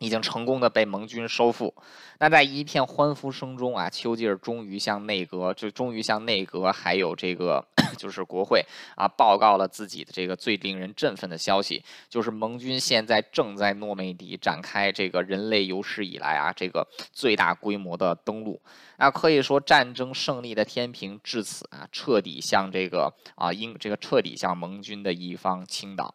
[0.00, 1.72] 已经成功的被盟军收复。
[2.18, 7.64] 那在一片欢呼声中啊，丘吉尔终于向内阁，就终于向内阁还有这个
[7.96, 8.64] 就是国会
[8.96, 18.60] 啊，报告了自己的这个最令人振奋的消息，就是盟军现在正在诺曼底展开这个人类有史以来啊这个最大规模的登陆。
[18.96, 26.14] 那可以说，战争胜利的天平至此啊彻底向这个啊英这个彻底向盟军的一方倾倒。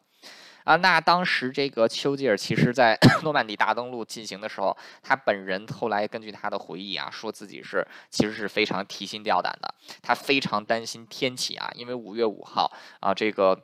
[0.65, 13.61] 啊，那当时这个丘吉尔其实在 诺曼底大登陆进行的时候，他本人后来根据他的回忆啊，说自己是其实是非常提心吊胆的，他非常担心天气啊，因为五月五号啊，这个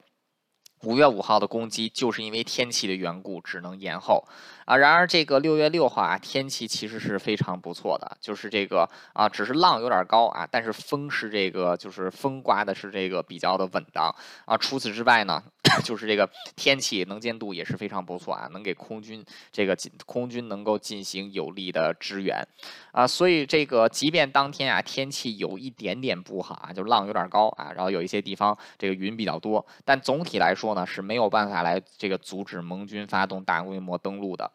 [0.83, 4.23] 五月五号的攻击就是因为天气的缘故只能延后
[4.65, 4.77] 啊。
[4.77, 14.55] 然而这个六月六号啊，天气其实是非常不错的，就是这个啊，只是浪有点高啊，但是风是这个就是风刮的是这个比较的稳当啊。
[14.55, 15.41] 除此之外呢。
[15.83, 22.45] 就是这个天气能见度也是非常不错啊，能给空军这个空军能够进行有力的支援
[22.91, 34.51] 啊，所以这个即便当天啊天气有一点点不好啊，就浪有点高啊，然后有一些地方这个云比较多，但总体来说呢是没有办法来这个阻止盟军发动大规模登陆的。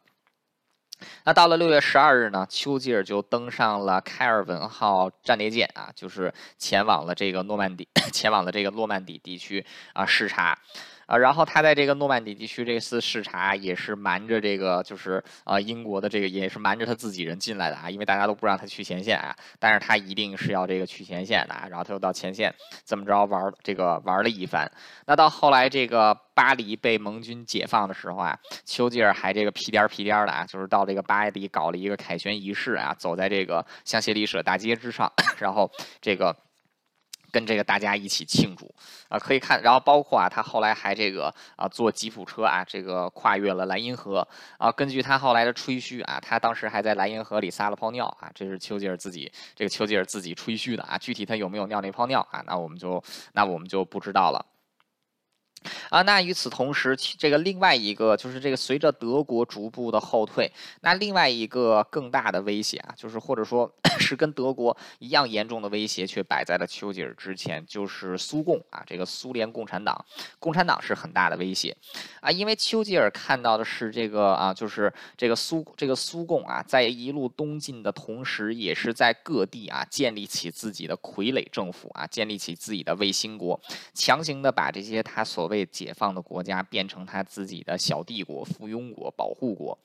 [1.25, 10.59] 那到了六月十二日呢，丘吉尔就登上了开尔文号战列舰啊，就是前往了这个诺曼底， 前往了这个诺曼底地区啊视察。
[11.07, 22.53] 啊，然后他在这个诺曼底地区这次视察也是瞒着这个，就是啊英国的这个也是瞒着他自己人进来的啊，因为大家都不让他去前线啊，但是他一定是要这个去前线的啊，然后他又到前线
[22.85, 24.71] 这么着玩这个玩了一番。
[25.07, 36.35] 那到后来这个巴黎被盟军解放的时候啊，丘吉尔还这个屁颠儿屁颠儿的啊，就是到这个巴黎搞了一个凯旋仪式啊，走在这个香榭丽舍大街之上， 然后这个。
[37.37, 38.75] 跟这个大家一起庆祝
[39.11, 44.73] 啊，可以看，然后包括啊，他后来还这个啊坐吉普车啊，这个跨越了莱茵河啊。
[44.73, 50.97] 根据他后来的吹嘘啊，他当时还在莱茵河里撒了泡尿啊，这是丘吉尔自己这个丘吉尔自己吹嘘的啊。
[50.97, 54.43] 具体他有没有尿那泡尿啊，那我们就那我们就不知道了。
[55.89, 60.51] 啊，那与此同时，这个另外一个就是这个随着德国逐步的后退，
[60.81, 70.05] 那另外一个更大的威胁啊，就是或者说 是跟德国一样严重的威胁，却摆在了丘吉尔之前，就是苏共啊，这个苏联共产党，
[70.39, 71.77] 共产党是很大的威胁
[72.21, 83.59] 啊，因为丘吉尔看到的是这个啊，就是这个苏这个苏共啊，在一路东进的同时，也是在各地啊建立起自己的傀儡政府啊，建立起自己的卫星国，
[83.95, 85.56] 强行的把这些他所谓。
[85.57, 89.79] 被解放的国家变成他自己的小帝国、附庸国、保护国，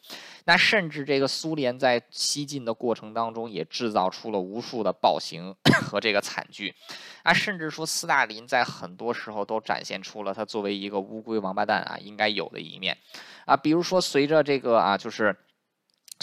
[0.43, 6.75] 那甚至这个苏联在西进的过程当中也制造出了无数的暴行 和这个惨剧，
[7.23, 12.97] 啊，甚至说斯大林在很多时候都展现出了他作为一个乌龟王八蛋啊应该有的一面，
[13.45, 15.33] 啊，比如说随着这个啊就是。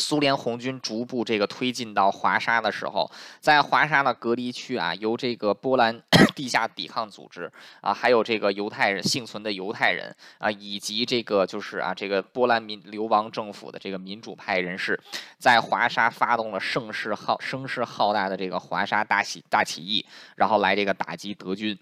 [0.01, 6.01] 苏联红军逐步这个推进到华沙的时候，在华沙的隔离区啊，由这个波兰
[6.39, 14.99] 地下抵抗组织啊，还有这个犹太人幸存的犹太人啊，以及这个就是啊这个波兰民流亡政府的这个民主派人士，
[15.41, 21.77] 在华沙发动了声势浩声势浩大的这个华沙大起大起义，然后来这个打击德军。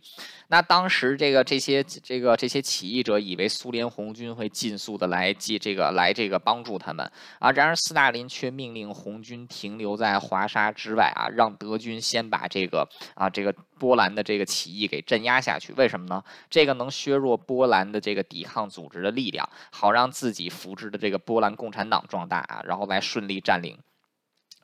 [0.48, 7.04] 那当时这个这些这个这些起义者以为苏联红军会尽速的来继这个来这个帮助他们
[7.40, 15.74] 啊，然而斯大林却命令红军停留在华沙之外啊，让德军先把这个啊这个波兰的这个起义给镇压下去。
[15.74, 16.24] 为什么呢？
[16.48, 23.76] 这个能削弱波兰的这个抵抗组织的力量，好让自己扶植的这个波兰共产党壮大啊，然后来顺利占领。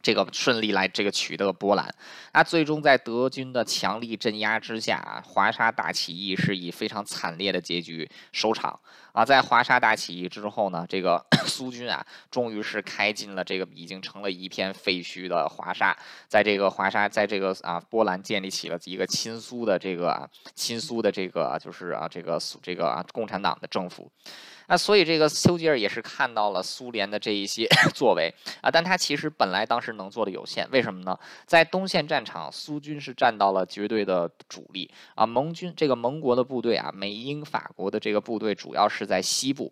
[0.03, 1.95] 这个顺利来这个取得波兰，
[2.33, 8.79] 那最终在德军的强力镇压之下，啊华沙大起义是以非常惨烈的结局收场
[9.13, 9.25] 啊！
[9.25, 24.11] 在华沙大起义之后呢，这个 苏军啊，终于是开进了这个已经成了一片废墟的华沙，在这个华沙，在这个啊波兰建立起了一个亲苏的这个亲苏的这个就是啊这个苏这个啊共产党的政府。
[24.73, 31.15] 那所以这个丘吉尔也是看到了苏联的这一些 作为啊，但他其实本来当时能做的有限，为什么呢？
[31.45, 39.71] 在东线战场，苏军是占到了绝对的主力啊，盟军这个盟国的部队啊，美英法国的这个部队主要是在西部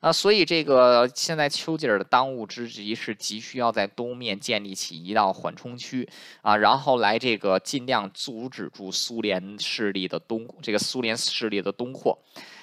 [0.00, 6.06] 啊，所以这个现在丘吉尔的当务之急是急需要在东面建立起一道缓冲区
[6.42, 12.18] 啊，然后来这个尽量阻止住苏联势力的东这个苏联势力的东扩。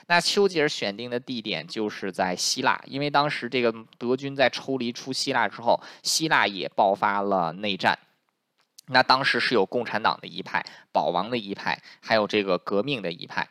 [0.10, 8.00] 那丘吉尔选定的地点就是在希腊，因为当时这个德军在抽离出希腊之后，希腊也爆发了内战。
[8.88, 13.48] 那当时是有共产党的一派、保王的一派，还有这个革命的一派。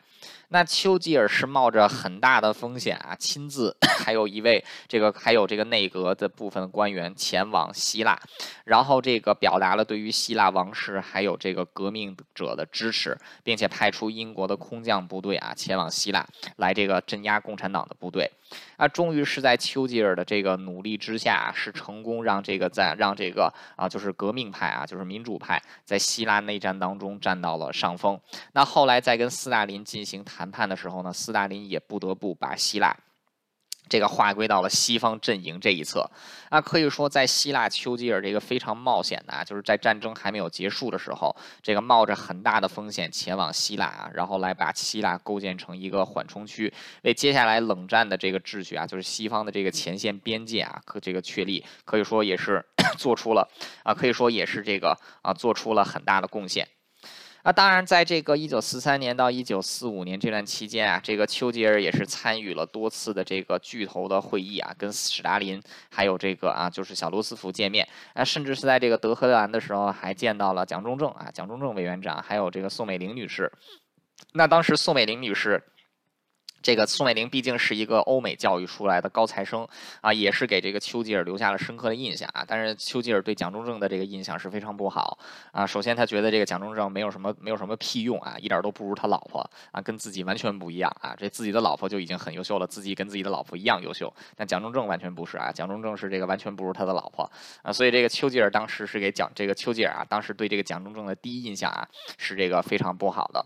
[0.49, 8.19] 那丘吉尔是冒着很大的风险啊，亲自还有一位这个还有这个内阁的部分官员前往希腊，
[8.65, 16.25] 然后这个表达了对于希腊王室还有这个革命者的支持，并且派出英国的空降部队啊前往希腊
[16.57, 18.31] 来这个镇压共产党的部队。
[18.77, 28.19] 啊，终于是在丘吉尔的这个努力之下，是成功让这个在让这个啊，就是革命派啊，就是民主派，在希腊内战当中占到了上风。
[28.53, 32.95] 那后来在跟斯大林进行谈谈判的时候呢，斯大林也不得不把希腊。
[33.89, 36.09] 这个划归到了西方阵营这一侧，
[36.49, 46.71] 啊，可以说在希腊，丘吉尔这个非常冒险的，就是在战争还没有结束的时候，这个冒着很大的风险前往希腊啊，然后来把希腊构建成一个缓冲区，
[47.01, 52.63] 为接下来冷战的这个秩序啊，就是西方的这个前线边界啊，可这个确立，可以说也是
[52.97, 53.49] 做出了
[53.83, 56.65] 啊，可以说也是这个啊，做出了很大的贡献。
[57.43, 73.51] 那当然，在这个一九四三年到一九四五年这段期间啊，这个丘吉尔也是参与了多次的这个巨头的会议啊，跟史达林还有这个啊，就是小罗斯福见面啊，甚至是在这个德黑兰的时候还见到了蒋中正啊，蒋中正委员长，还有这个宋美龄女士。
[74.33, 75.63] 那当时宋美龄女士。
[76.61, 79.67] 这个宋美龄毕竟是一个欧美教育出来的高材生
[80.01, 82.43] 啊，也是给这个丘吉尔留下了深刻的印象啊。
[82.47, 85.17] 但是丘吉尔对蒋中正的这个印象是非常不好
[85.51, 85.65] 啊。
[85.65, 89.39] 首先，他觉得这个蒋中正没有什么没有什么屁用啊，一点都不如他老婆
[89.71, 91.15] 啊，跟自己完全不一样啊。
[91.17, 95.51] 这自己的老婆就已经很优秀了，自己跟自己的老婆一样优秀，但蒋中正完全不是啊。
[95.51, 97.29] 蒋中正是这个完全不如他的老婆
[97.61, 97.71] 啊。
[97.71, 101.87] 所以这个丘吉尔当时是给蒋这个丘吉尔啊，当时对这个蒋中正的第一印象啊
[102.17, 103.45] 是这个非常不好的。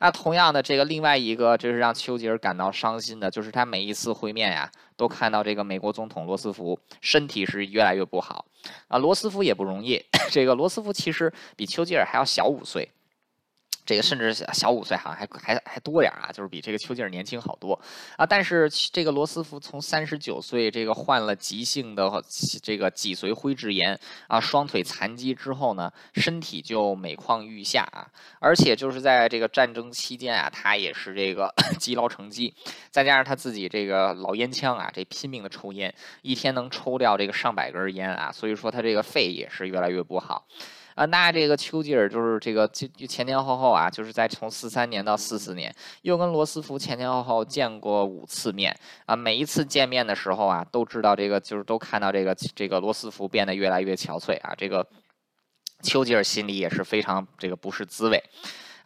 [0.00, 8.44] 那同样的，这个另外一个就是让丘吉尔感到伤心的，就是他每一次会面呀，都看到这个美国总统罗斯福身体是越来越不好
[8.88, 8.98] 啊。
[8.98, 12.88] 罗斯福也不容易， 这个罗斯福其实比丘吉尔还要小五岁。
[13.88, 17.72] 这个甚至小五岁，好像还还还多点啊，就是比这个丘吉尔年轻好多
[18.18, 18.26] 啊。
[18.26, 22.22] 但是这个罗斯福从三十九岁这个患了急性的
[22.62, 28.04] 这个脊髓灰质炎啊，双腿残疾之后呢，身体就每况愈下啊。
[28.40, 32.54] 而且就是在这个战争期间啊，他也是这个 积劳成疾，
[32.90, 40.46] 再加上他自己这个老烟枪啊，这拼命的抽烟，一天能抽掉这个上百根烟啊，所以说他这个肺也是越来越不好。
[40.98, 45.72] 啊，那这个丘吉尔就是这个就前前后后啊，就是在从四三年到四四年，
[46.02, 48.76] 又跟罗斯福前前后后见过五次面
[49.06, 49.14] 啊。
[49.14, 54.52] 每一次见面的时候啊，都知道这个就是都看到这个这个罗斯福变得越来越憔悴啊。
[54.58, 54.84] 这个
[55.84, 58.20] 丘吉尔心里也是非常这个不是滋味。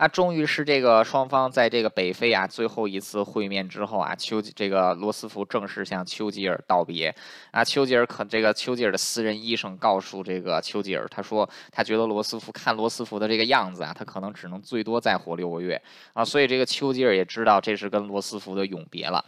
[0.02, 7.14] 那终于是这个双方在这个北非啊最后一次会面之后啊，丘吉这个罗斯福正式向丘吉尔道别
[7.52, 7.62] 啊。
[7.62, 15.80] 丘吉尔可这个丘吉尔的私人医生告诉这个丘吉尔，他说他觉得罗斯福看罗斯福的这个样子啊，他可能只能最多再活六个月
[16.14, 16.24] 啊。
[16.24, 19.24] 所以这个丘吉尔也知道这是跟罗斯福的永别了。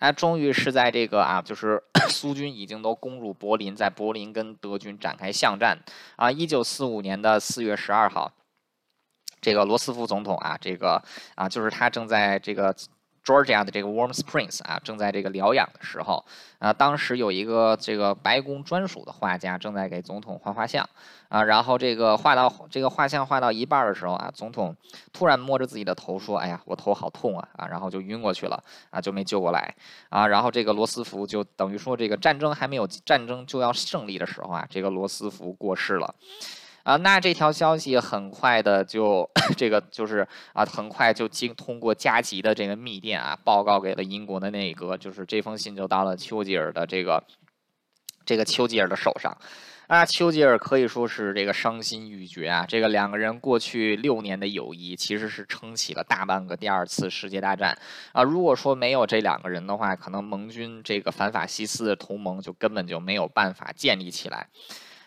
[0.00, 5.78] 那终于是在这个啊，就是 苏军已经都攻入柏林，在柏林跟德军展开巷战
[6.16, 6.28] 啊。
[6.28, 8.32] 一九四五年的四月十二号。
[9.46, 11.00] 这个罗斯福总统啊，这个
[11.36, 12.74] 啊，就是他正在这个。
[13.26, 16.24] Georgia 的这个 Warm Springs 啊，正在这个疗养的时候
[16.60, 20.88] 啊，当时有一个这个白宫专属的画家正在给总统画画像
[21.28, 24.76] 啊，然后这个画到这个画像画到一半的时候啊，总统
[25.12, 29.74] 突然摸着自己的头说：“哎呀，我头好痛啊！”啊，然后就晕过去了啊，就没救过来
[30.08, 30.28] 啊。
[30.28, 36.14] 然后这个罗斯福就等于说，这个战争还没有战争就要胜利的时候啊，这个罗斯福过世了。
[36.86, 39.28] 啊，那这条消息很快的就，
[39.58, 47.24] 这个就是啊，很快就经通过加急的这个密电啊，报告给了英国的内阁，就是这封信就到了丘吉尔的这个
[48.24, 49.36] 这个丘吉尔的手上。
[49.88, 57.76] 啊，丘吉尔可以说是这个伤心欲绝啊，这个两个人过去六年的友谊其实是撑起了大半个第二次世界大战
[58.12, 58.22] 啊。
[58.22, 64.46] 如果说没有这两个人的话，可能盟军这个反法西斯的同盟就根本就没有办法建立起来。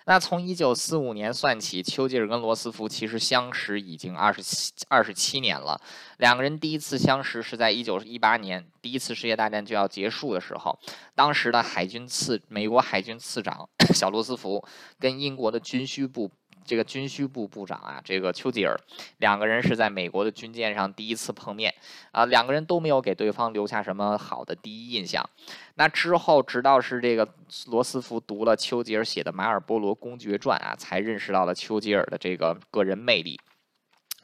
[0.10, 5.80] 那从一九四五年算起，丘吉尔跟罗斯福其实相识已经二十七二十七年了。
[6.18, 10.76] 两个人第一次相识是在一九一八年，第一次世界大战就要结束的时候，
[11.14, 14.66] 当时的海军次美国海军次长 小罗斯福
[15.00, 16.32] 跟英国的军需部。
[16.70, 18.80] 这个军需部部长啊，这个丘吉尔，
[19.18, 21.74] 两个人是在美国的军舰上第一次碰面
[22.12, 25.28] 啊，两个人都没有给对方留下什么好的第一印象。
[25.74, 27.28] 那之后，直到是这个
[27.72, 33.40] 罗斯福读了丘吉尔写的《马尔波罗公爵传》啊，才认识到了丘吉尔的这个个人魅力。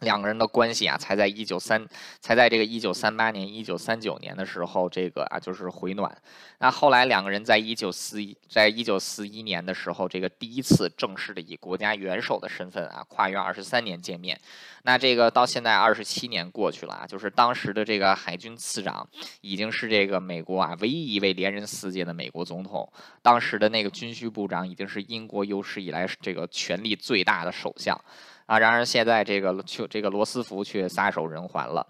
[0.02, 1.86] 两个人的关系啊，才在一九三，
[2.20, 6.16] 才在这个一九三八年、一九三九年的时候，这个啊就是回暖。
[6.60, 14.39] 那后来两个人在一九四一，在一九四一年的时候，这个第一次正式的以国家元首的身份啊，跨越二十三年见面。
[14.84, 19.08] 那这个到现在二十七年过去了啊，就是当时的这个海军次长
[19.41, 22.88] 已经是这个美国啊唯一一位连任四届的美国总统，
[23.22, 28.00] 当时的那个军需部长已经是英国有史以来这个权力最大的首相。
[28.46, 31.86] 啊，然而现在这个丘这个罗斯福却撒手人寰了，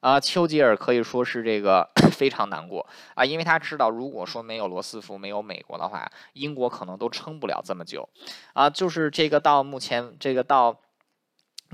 [0.00, 8.08] 啊，丘吉尔可以说是这个非常难过啊，因为他知道，如果说没有罗斯福，没有美国的话，英国可能都撑不了这么久，
[8.52, 10.78] 啊，就是这个到目前这个到。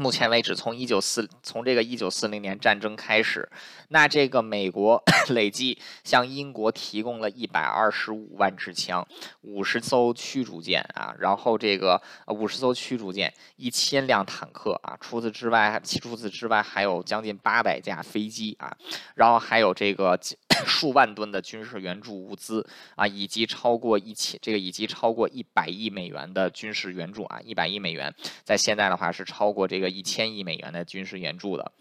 [0.01, 3.47] 目前为止，从一九四从这个一九四零年战争开始，
[3.89, 4.99] 那这个美国
[5.29, 9.07] 累计向英国提供了一百二十五万支枪，
[9.43, 18.75] 五十艘驱逐舰啊，然后这个五十艘驱逐舰，一千辆坦克啊，除此之外，除此之外还有将近八百架飞机啊，
[19.15, 20.19] 然后还有这个。
[20.67, 31.73] 数万吨的军事援助物资啊，以及超过一千这个以及超过一百亿美元的军事援助啊，一百亿美元在现在的话是超过这个一千亿美元的军事援助的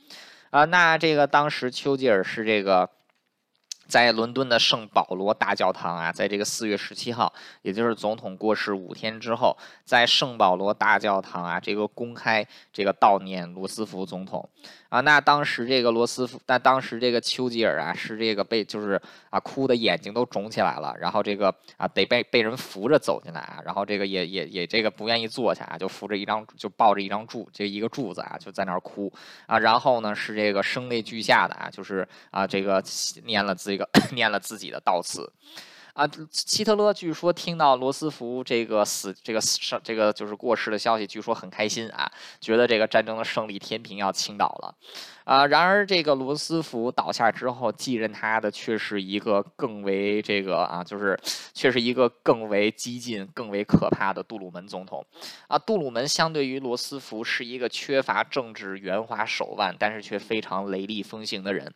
[0.50, 0.66] 啊。
[0.66, 2.90] 那这个当时丘吉尔是这个。
[3.90, 7.34] 在伦敦的圣保罗大教堂啊，在这个四月十七号，
[7.64, 14.48] 也就是总统过世五天之后，在圣保罗大教堂啊，这个公开这个悼念罗斯福总统
[14.90, 15.00] 啊。
[15.02, 29.12] 那当时这个罗斯福，但当时这个丘吉尔啊，是这个被就是啊哭的眼睛都肿起来了，然后这个啊得被被人扶着走进来啊，然后这个也也也这个不愿意坐下啊，就扶着一张就抱着一张柱，这一个柱子啊，就在那儿哭
[29.48, 29.58] 啊。
[29.58, 32.84] 然后呢是这个声泪俱下的啊，就是啊这个
[33.24, 33.80] 念了自己。
[34.12, 35.32] 念了自己的悼词，
[35.94, 42.10] 啊，希特勒据说听到罗斯福这个死，这个死，这个就是过世的消息，据说很开心啊，
[42.40, 44.76] 觉得这个战争的胜利天平要倾倒了。
[45.30, 51.16] 啊，然而这个罗斯福倒下之后，继任他的却是一个更为这个啊，就是
[51.54, 55.06] 却是一个更为激进、更为可怕的杜鲁门总统。
[55.48, 61.72] 啊，杜鲁门相对于罗斯福是一个缺乏政治圆滑手腕，但是却非常雷厉风行的人。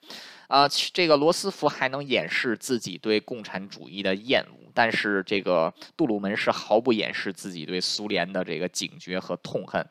[0.48, 9.88] 啊，这个罗斯福还能掩饰自己对共产主义的厌恶，但是这个杜鲁门是毫不掩饰自己对苏联的这个警觉和痛恨。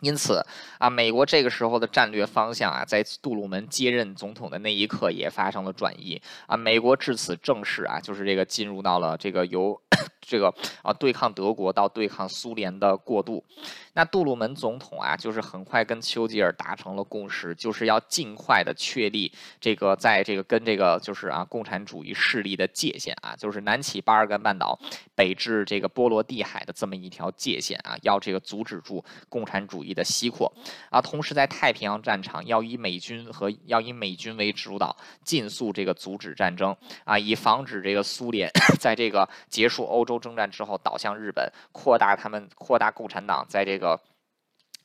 [0.00, 0.44] 因此
[0.78, 6.56] 啊，美国这个时候的战略方向啊，在杜鲁门接任总统的那一刻也发生了转移啊。
[6.56, 9.78] 美国至此正式啊，就是这个进入到了这个由
[10.20, 13.44] 这个啊对抗德国到对抗苏联的过渡。
[13.92, 19.30] 那杜鲁门总统啊，就是很快跟丘吉尔达成了共识，就是要尽快的确立
[19.60, 24.78] 这个在这个跟这个就是啊共产主义势力的界限啊，就是南起巴尔干半岛，
[25.14, 29.89] 北至这个波罗的海的这么一条界限啊，要这个阻止住共产主义。
[29.94, 30.52] 的西扩
[30.90, 44.00] 啊，同时在太平洋战场要以美军和要以美军为主导，尽速这个阻止战争啊，以防止这个苏联 在这个结束欧洲征战之后倒向日本，扩大他们扩大共产党在这个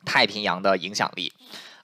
[0.06, 1.32] 太平洋的影响力。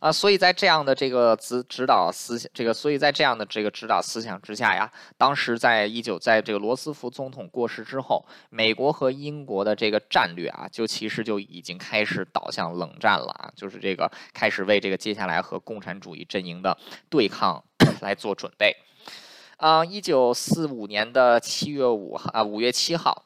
[0.02, 16.76] 啊，所以在这样的这个指指导思想，这个所以在这样的这个指导思想之下呀，当时在一九在这个罗斯福总统过世之后，美国和英国的这个战略啊，就其实就已经开始导向冷战了啊，就是这个开始为这个接下来和共产主义阵营的
[17.08, 17.64] 对抗
[18.02, 18.76] 来做准备。
[19.58, 23.26] 啊，一九四五年的七月五号啊，五月七号。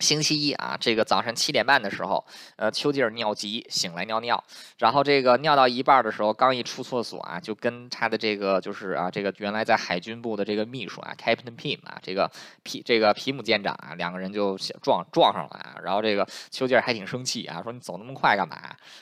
[0.00, 2.24] 星期一啊，这个早上七点半的时候，
[2.56, 4.42] 呃，丘吉尔尿急醒来尿尿，
[4.78, 12.30] 然后这个尿到一半的时候，刚一出厕所啊，就跟他的这个就是啊，这个原来在海军部的这个秘书啊，Captain Pim 啊，这个
[12.62, 18.56] 皮这个皮姆舰长啊，两个人就撞撞上了啊，然后这个丘吉尔还挺生气啊，说你走那么快干嘛？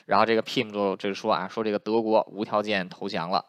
[0.05, 3.45] 然后这个 Pim 就就说啊，说这个德国无条件投降了。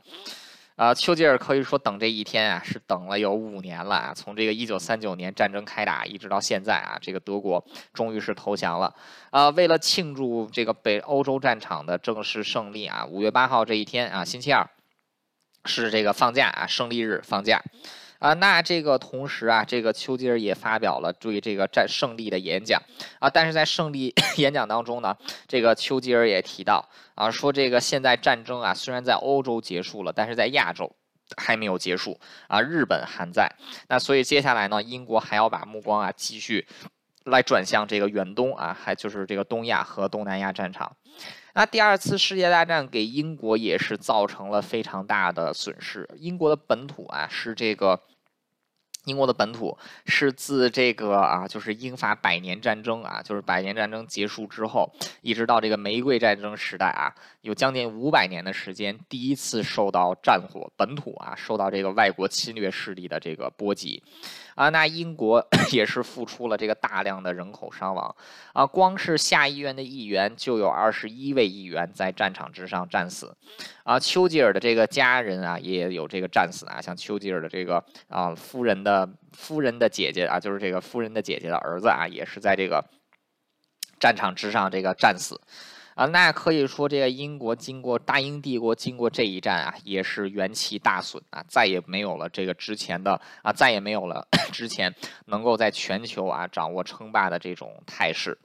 [0.80, 4.14] 啊，丘吉尔可以说等这一天啊，是等了有五年了啊。
[4.14, 7.62] 从这个一九三九年战争开打一直到现在啊，这个德国
[7.92, 8.94] 终于是投降了。
[9.28, 14.66] 啊，为了庆祝这个北欧洲战场的正式胜利啊，五月八号这一天啊，星期二
[15.66, 17.62] 是这个放假啊，胜利日放假。
[18.20, 22.80] 啊，那这个同时啊，这个丘吉尔也发表了对这个战胜利的演讲
[23.18, 23.28] 啊。
[23.28, 25.16] 但是在胜利 演讲当中呢，
[25.48, 30.94] 这个丘吉尔也提到啊，说这个现在战争啊，虽然在欧洲结束了，但是在亚洲
[31.38, 33.50] 还没有结束啊，日本还在。
[33.88, 36.66] 那所以接下来呢，英国还要把目光啊继续
[37.24, 40.94] 来转向这个远东啊，还就是这个东亚和东南亚战场。
[41.54, 46.08] 那第二次世界大战给英国也是造成了非常大的损失。
[46.18, 48.00] 英国的本土啊是这个。
[49.06, 54.92] 英国的本土是自这个啊，就是英法百年战争啊，就是百年战争结束之后，
[55.22, 64.02] 一直到这个玫瑰战争时代啊，有将近五百年的时间，第一次受到战火，本土啊受到这个外国侵略势力的这个波及。
[64.54, 68.14] 啊，那英国 也是付出了这个大量的人口伤亡
[68.52, 73.34] 啊，光是下议院的议员就有二十一位议员在战场之上战死，
[73.84, 82.84] 啊，丘吉尔的这个家人啊也有这个战死啊，像丘吉尔的这个啊夫人的夫人的姐姐啊，就是这个夫人的姐姐的儿子啊，也是在这个
[83.98, 85.40] 战场之上这个战死。
[86.00, 94.94] 啊，那可以说，这个英国经过大英帝国经过这一战啊，也是元气大损啊，再也没有了这个之前的啊，再也没有了 之前
[95.26, 98.38] 能够在全球啊掌握称霸的这种态势。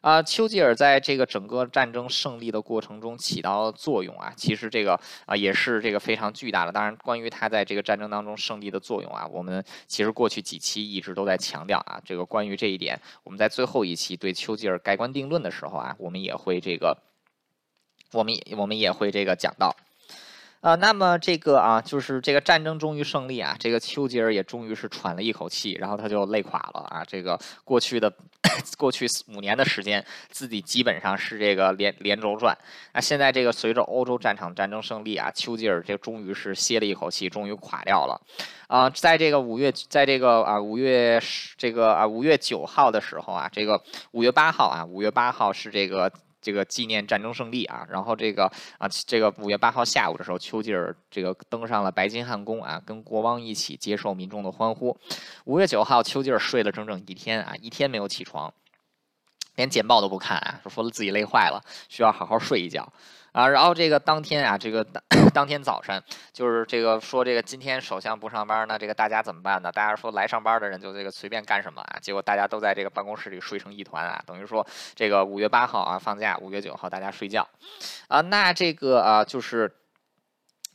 [0.00, 6.72] 啊，丘吉尔在这个整个战争胜利的过程中起到作用啊，其实这个啊也是这个非常巨大的。
[6.72, 16.96] 当然，关于他在这个战争当中胜利的作用啊，我们其实过去几期一直都在强调啊，这个关于这一点，我们在最后一期对丘吉尔盖棺定论的时候啊，我们也会这个，
[18.12, 19.74] 我们也我们也会这个讲到。
[20.60, 27.04] 啊，那么这个啊，就是这个战争终于胜利啊，这个丘吉尔也终于是喘了一口气，然后他就累垮了啊。
[27.06, 28.12] 这个过去的
[28.76, 32.58] 过去五年的时间，自己基本上是这个连连轴转。
[32.92, 38.20] 那现在这个随着欧洲战场战争胜利啊，丘吉尔这终于是歇了一口气，终于垮掉了。
[38.66, 41.22] 啊，在这个五月，在这个啊五月
[41.56, 43.80] 这个啊五月九号的时候啊，这个
[44.10, 46.12] 五月八号啊，五月八号是这个。
[46.40, 54.96] 这个纪念战争胜利啊，然后这个啊，这个五月八号下午的时候，丘吉尔这个登上了白金汉宫啊，跟国王一起接受民众的欢呼。
[55.44, 58.52] 五月九号，丘吉尔睡了整整一天啊，一天没有起床，
[59.58, 62.90] 连简报都不看啊，说了自己累坏了，需要好好睡一觉。
[63.32, 65.02] 啊，然后这个当天啊，这个当
[65.34, 66.00] 当天早晨，
[66.32, 69.72] 就是这个说这个今天首相不上班呢，这个大家怎么办呢？
[69.72, 71.98] 大家说来上班的人就这个随便干什么啊？
[72.00, 77.46] 结果大家都在这个办公室里睡成一团啊，等于说这个五月八号啊放假，五月九号大家睡觉，
[78.06, 79.74] 啊，那这个啊就是。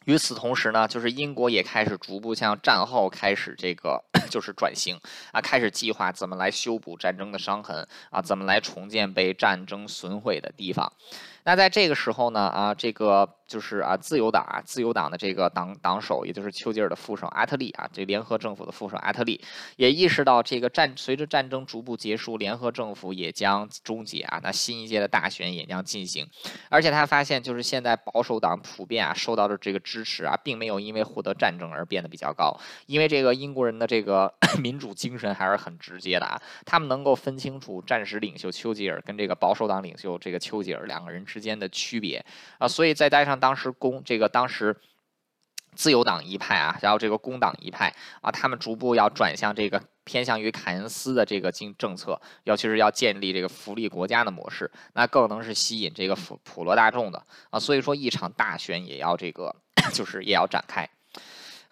[0.06, 5.00] 与此同时呢，就是英国也开始逐步向战后开始这个就是转型
[5.32, 10.92] 啊，开始计划怎么来修补战争的伤痕啊，怎么来重建被战争损毁的地方。
[11.44, 13.30] 那在这个时候呢，啊，这个。
[13.46, 19.40] 就是啊，自由党啊，自由党的这个党党首，也就是丘吉尔的副手阿特利啊，这联合政府的副手阿特利
[19.76, 26.28] 也意识到，这个战随着战争逐步结束，联合政府也将终结啊，那新一届的大选也将进行。
[26.70, 42.24] 而且他发现，就是现在保守党普遍啊受到的这个支持啊，并没有因为获得战争而变得比较高，因为这个英国人的这个 民主精神还是很直接的啊，他们能够分清楚战时领袖丘吉尔跟这个保守党领袖这个丘吉尔两个人之间的区别
[42.60, 43.40] 啊，所以再加上。
[43.40, 44.76] 当时工这个当时
[45.76, 57.60] 自由党一派啊，然后这个工党一派啊，他们逐步要转向这个偏向于凯恩斯的这个经政策，尤其是要建立这个福利国家的模式，那更能是吸引这个普普罗大众的啊。
[57.60, 59.56] 所以说，一场大选也要这个
[59.92, 60.88] 就是也要展开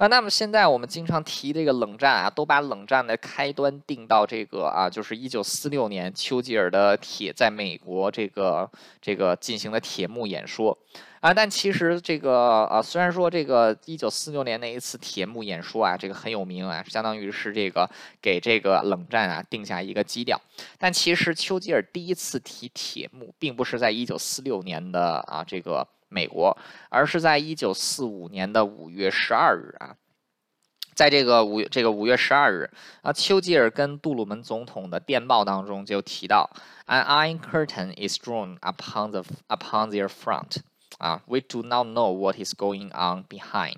[0.01, 0.07] 啊。
[0.07, 8.67] 那么现在我们经常提这个冷战啊，都把冷战的开端定到这个啊，就是一九四六年丘吉尔的铁在美国这个
[8.99, 10.75] 这个进行的铁幕演说。
[11.19, 17.87] 啊，但其实这个呃，虽然说这个一九四六年那一次铁幕演说啊，这个很有名啊，相当于是这个
[18.19, 20.41] 给这个冷战啊定下一个基调，
[20.79, 26.55] 但其实丘吉尔第一次提铁幕，并不是在一九四六年的啊这个美国，
[26.89, 29.95] 而是在一九四五年的五月十二日啊。
[30.93, 32.69] 在这个五这个五月十二日
[33.01, 36.47] 啊，丘吉尔跟杜鲁门总统的电报当中就提到
[36.85, 40.57] ，An iron curtain is drawn upon the upon their front，
[40.99, 43.77] 啊，We do not know what is going on behind，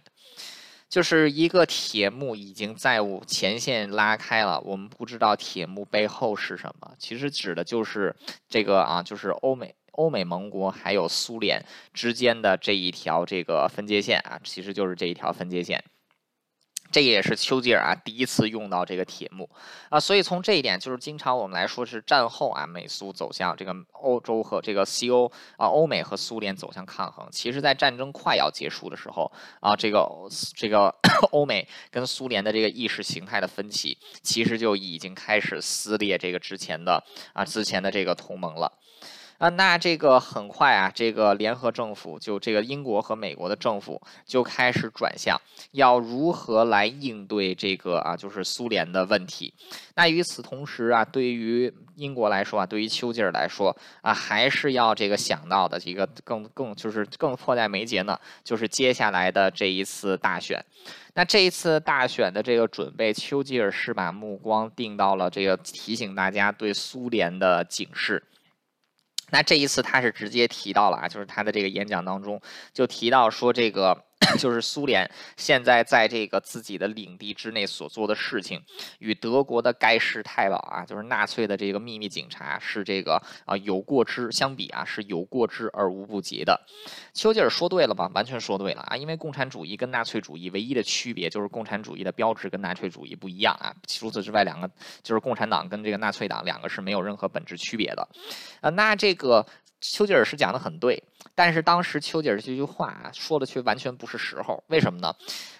[0.89, 6.93] 就是一个铁幕已经在前线拉开了，我们不知道铁幕背后是什么。
[6.97, 8.13] 其实指的就是
[8.49, 11.63] 这个啊，就是欧美欧美盟国还有苏联
[11.93, 15.83] 之间的这一条这个分界线啊，其实就是这一条分界线。
[16.91, 19.49] 这也是丘吉尔啊第一次用到这个铁幕
[19.89, 25.25] 啊，所以从这一点就是经常我们来说是战后啊美苏走向这个欧洲和这个西欧
[25.57, 27.27] 啊欧美和苏联走向抗衡。
[27.31, 30.07] 其实，在战争快要结束的时候啊，这个
[30.55, 30.93] 这个
[31.33, 38.71] 欧美跟苏联的这个意识形态的分歧，其实就已经开始撕裂这个之前的啊之前的这个同盟了。
[39.43, 45.37] 啊，那这个很快啊，这个联合政府就这个英国和美国的政府就开始转向，
[45.71, 49.53] 要如何来应对这个啊，就是苏联的问题。
[49.95, 60.63] 那与此同时啊，对于英国来说啊，对于丘吉尔来说啊，还是要这个想到的一个更更就是更迫在眉睫呢，就是接下来的这一次大选。
[61.15, 68.23] 那这一次大选的这个准备，丘吉尔是把目光定到了这个提醒大家对苏联的警示。
[69.33, 72.39] 那这一次他是直接提到了啊，就是他的这个演讲当中
[72.71, 74.05] 就提到说这个。
[74.39, 78.61] 就是苏联现在在这个自己的领地之内所做的事情，
[78.99, 86.59] 与德国的盖世太保啊，就是纳粹的这个秘密警察是这个啊有过之相比啊是有过之而无不及的。
[87.13, 88.09] 丘吉尔说对了吧？
[88.13, 88.97] 完全说对了啊！
[88.97, 93.73] 因为共产主义跟纳粹主义唯一的区别就是共产主义的标志跟纳粹主义不一样啊。
[93.87, 94.69] 除此之外，两个
[95.01, 98.07] 就是共产党跟这个纳粹党两个是没有任何本质区别的
[98.61, 98.69] 啊。
[98.69, 99.45] 那这个。
[99.85, 101.03] 丘吉尔是讲的很对，
[101.35, 104.63] 但是当时丘吉尔这句话啊说的却完全不是时候。
[104.67, 105.15] 为什么呢？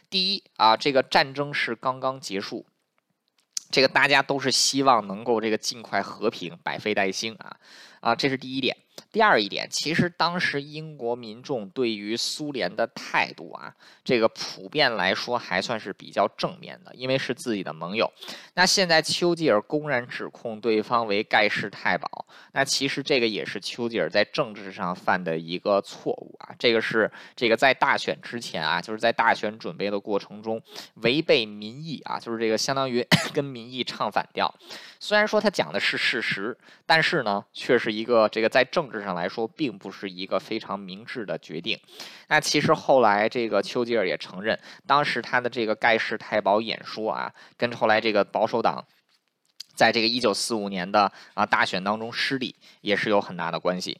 [0.10, 2.66] 第一啊，这个战争是刚刚结束，
[3.72, 7.58] 这个大家都是希望能够这个尽快和平，百废待兴啊
[8.02, 8.78] 啊，这是第一点。
[9.12, 13.74] 第二一点，其实当时英国民众对于苏联的态度啊，
[14.04, 18.12] 这个普遍来说还算是比较正面的，因为是自己的盟友。
[18.56, 26.50] 那现在丘吉尔公然指控对方为盖世太保，那其实这个也是丘吉尔在政治上犯的一个错误啊。
[26.58, 30.62] 这个是这个在大选之前啊，就是在大选准备的过程中
[30.96, 34.54] 违背民意啊，就是这个相当于 跟民意唱反调。
[35.00, 39.04] 虽然说他讲的是事实，但是呢，却是一个这个在政政治。
[39.04, 41.78] 上来说，并不是一个非常明智的决定。
[42.30, 44.58] 那其实后来这个丘吉尔也承认，
[44.88, 48.86] 当时他的这个盖世太保演说啊，跟后来这个保守党
[49.76, 54.00] 在这个一九四五年的啊大选当中失利，也是有很大的关系。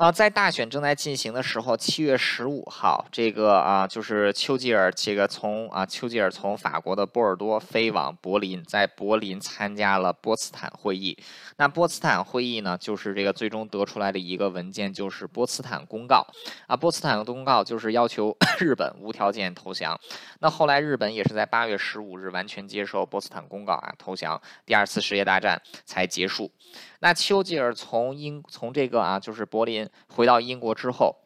[0.00, 11.14] 啊，在大选正在进行的时候，七月十五号，这个啊，就是丘吉尔这个从啊，丘吉尔从法国的波尔多飞往柏林，在柏林参加了波茨坦会议。
[11.58, 16.26] 那波茨坦会议呢，就是这个最终得出来的一个文件，就是波茨坦公告。
[16.66, 20.00] 啊，波茨坦的公告就是要求 日本无条件投降。
[20.38, 24.40] 那后来日本也是在八月十五日完全接受波茨坦公告啊，投降。
[24.64, 26.50] 第二次世界大战才结束。
[27.00, 31.16] 那丘吉尔从英从这个啊，就是柏林回到英国之后，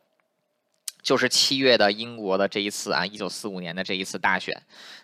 [1.03, 4.57] 就是七月的英国的这一次啊，一九四五年的这一次大选。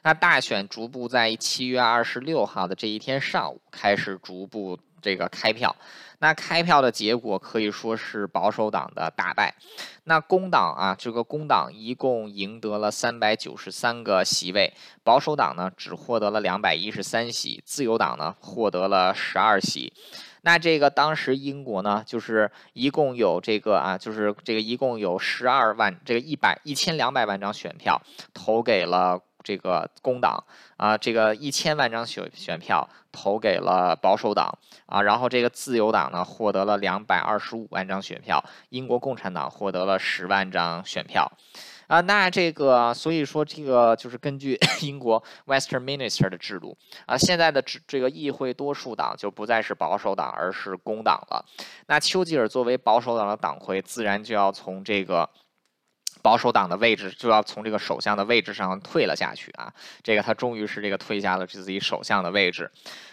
[0.03, 5.75] 那大选逐步在七月二十六号的这一天上午开始逐步这个开票。
[6.21, 9.55] 那开票的结果可以说是保守党的大败。
[10.05, 19.93] 那工党啊，这个工党一共赢得了三百九十三个席位，保守党呢只获得了两百一十三席，自由党呢获得了十二席。
[20.43, 28.01] 那这个当时英国呢，就是一共有这个啊，就是这个一共有十二万这个一百一千两百万张选票
[28.33, 30.43] 投给了这个工党
[30.77, 41.31] 啊，这个一千万张选选票投给了保守党啊，然后这个自由党呢获得了两百二十五万张选票，英国共产党获得了十万张选票。
[41.91, 51.45] 啊，那这个，所以说这个就是根据 英国 Western Minister 的制度啊，现在的这这个议会多数党就不再是保守党，而是工党了。
[51.89, 55.29] 那丘吉尔作为保守党的党魁，自然就要从这个
[56.23, 62.71] 保守党的位置就要从这个首相的位置上退了下去啊，这个他终于是这个退下了自己首相的位置。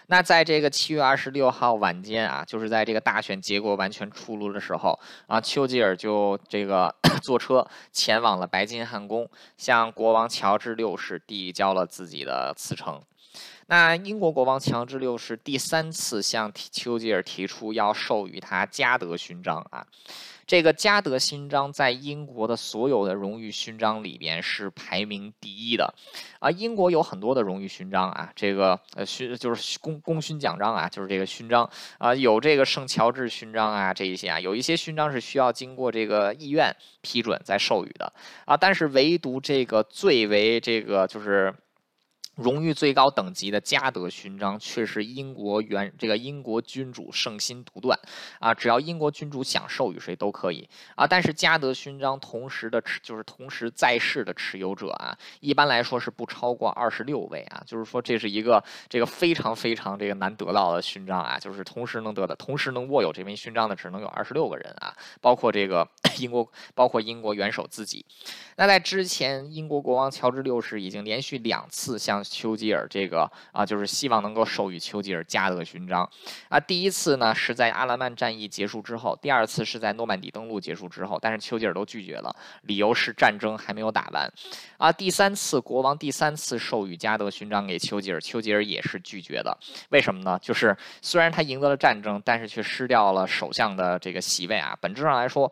[0.08, 6.93] 那在这个七月二十六号晚间啊，就是在这个大选结果完全出炉的时候啊，丘吉尔就这个
[7.24, 13.02] 坐车前往了白金汉宫，向国王乔治六世递交了自己的辞呈。
[13.70, 19.86] 那英国国王乔治六世第三次向丘吉尔提出要授予他嘉德勋章啊。
[20.48, 25.93] 这个嘉德勋章在英国的所有的荣誉勋章里边是排名第一的，
[26.39, 38.14] 啊，英国有很多的荣誉勋章啊，这个呃勋就是功功勋奖章啊，就是这个勋章啊，有这个圣乔治勋章啊，这一些啊，有一些勋章是需要经过这个议院批准再授予的
[38.45, 41.54] 啊，但是唯独这个最为这个就是。
[42.38, 48.00] 荣誉最高等级的嘉德勋章却是英国原这个英国君主圣心独断
[48.40, 51.06] 啊，只要英国君主想授予谁都可以啊。
[51.06, 57.64] 但是嘉德勋章同时的持就是同时在世的持有者啊，一般来说是不超过二十六位啊。
[57.66, 65.88] 就是说这是一个这个非常非常这个难得到的勋章啊，就是同时能得的，同时能握有这枚勋章的只能有二十六个人啊，包括这个
[66.20, 68.06] 英国包括英国元首自己。
[68.58, 76.09] 那在之前，英国国王乔治六世已经连续两次向丘吉尔这个啊，就是希望能够授予丘吉尔加德勋章
[76.49, 76.59] 啊。
[76.59, 84.32] 第一次呢是在阿拉曼战役结束之后，第二次是在诺曼底登陆结束之后，但是丘吉尔都拒绝了，理由是战争还没有打完
[84.78, 84.91] 啊。
[84.91, 89.57] 第三次国王第三次授予嘉德勋章给丘吉尔，丘吉尔也是拒绝的。
[89.89, 90.39] 为什么呢？
[90.41, 94.78] 就是虽然他赢得了战争，但是却失掉了首相的这个席位啊。
[94.82, 95.51] 本质上来说。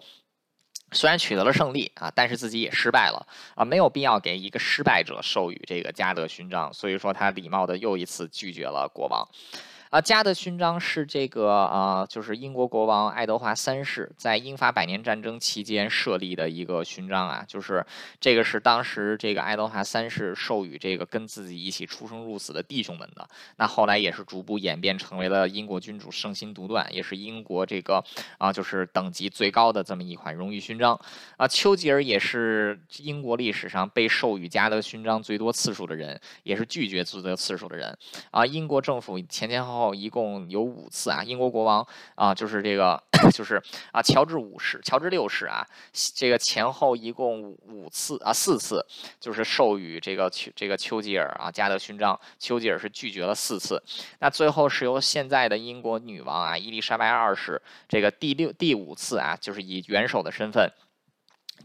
[0.95, 9.27] 虽然取得了胜利啊，但是自己也失败了啊，没有必要给一个失败者授予这个加德勋章，所以说他礼貌的又一次拒绝了国王。
[9.95, 17.85] 啊，嘉德勋章是这个啊，就是英国国王爱德华三世在英法百年战争期间设立的一个勋章啊，就是
[18.19, 23.25] 这个是当时这个爱德华三世授予这个跟自己一起出生入死的弟兄们的。
[23.55, 28.03] 那后来也是逐步演变成为了英国君主圣心独断，也是英国这个
[28.37, 30.99] 啊，就是等级最高的这么一款荣誉勋章
[31.37, 31.47] 啊。
[31.47, 37.97] 丘吉尔也是英国历史上被授予嘉德勋章最多次数的人，也是拒绝最多次数的人
[38.31, 38.45] 啊。
[38.45, 39.84] 英国政府前前后后。
[39.85, 43.61] 后一共有五次啊，英国国王啊，就是这个，就是
[43.91, 45.65] 啊，乔治五世、乔治六世啊，
[46.15, 48.83] 这个前后一共五次啊，四次
[49.19, 53.81] 就是授予这个这个丘吉尔啊加德勋章，丘吉尔是拒绝了四次，
[54.19, 60.67] 那最后是由现在的英国女王啊伊丽莎白二世这个第六第五次啊，就是以元首的身份。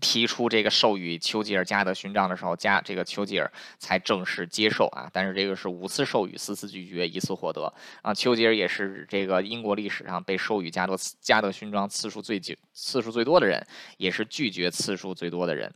[0.00, 5.08] 提出这个授予丘吉尔加德勋章的时候，加这个丘吉尔才正式接受啊。
[5.12, 7.72] 但是这个是五次授予，四次拒绝，一次获得
[8.02, 8.12] 啊。
[8.14, 13.64] 丘吉尔也是这个英国历史上被授予加德加德勋章次数最久、次数最多的人，
[13.98, 15.72] 也是拒绝次数最多的人。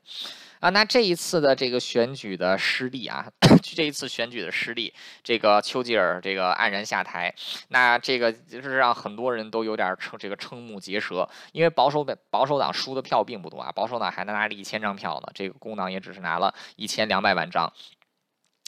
[0.60, 3.26] 啊，那这一次的这个选举的失利啊，
[3.62, 4.92] 这一次选举的失利，
[5.22, 7.34] 这个丘吉尔这个黯然下台，
[7.68, 17.70] 那这个就是让很多人都有点瞠这个瞠目结舌，因为保守本保守党输的票并不多啊，保守党还能拿了一千张票呢，这个工党也只是拿了一千两百万张。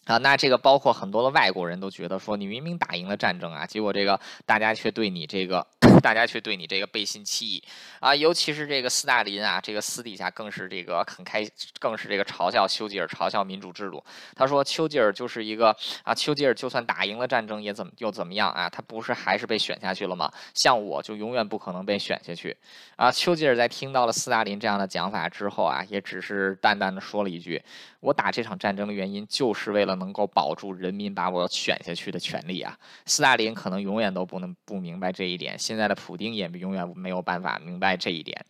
[0.07, 5.66] 啊，那这个包括很多的外国人都觉得说，你明明打赢了战争啊，结果这个大家却对你这个，
[6.00, 7.64] 大家却对你这个背信弃义
[7.98, 11.44] 啊，尤其是这个斯大林啊，这个私底下更是这个很开，
[11.80, 14.02] 更是这个嘲笑丘吉尔，嘲笑民主制度。
[14.36, 18.70] 他说丘吉尔就是一个啊，丘吉尔就算打赢了战争也怎么又怎么样啊？
[18.70, 20.32] 他不是还是被选下去了吗？
[20.54, 22.57] 像我就永远不可能被选下去
[22.94, 23.11] 啊！
[23.11, 27.61] 丘吉尔在听到了斯大林这样的讲法之后啊，也只是淡淡的说了一句
[28.07, 32.78] ：“我打这场战争的原因就是为了。”能够保住人民把我选下去的权利啊！
[33.07, 38.44] 斯大林可能永远都不能不明白这一点，现在的普京也永远没有办法明白这一点。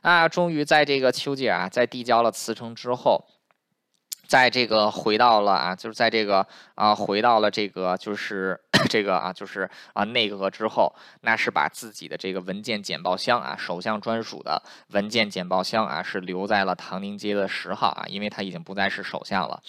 [0.00, 3.24] 啊，终于在这个丘吉尔啊，在递交了辞呈之后，
[4.26, 8.60] 在这个回到了啊，就是在这个啊，回到了这个就是。
[8.88, 19.62] 这个啊，就是啊，内阁之后，那是把自己的这个文件简报箱啊，首相专属的文件简报箱啊，是留在了唐宁街的十号啊，因为他已经不再是首相了。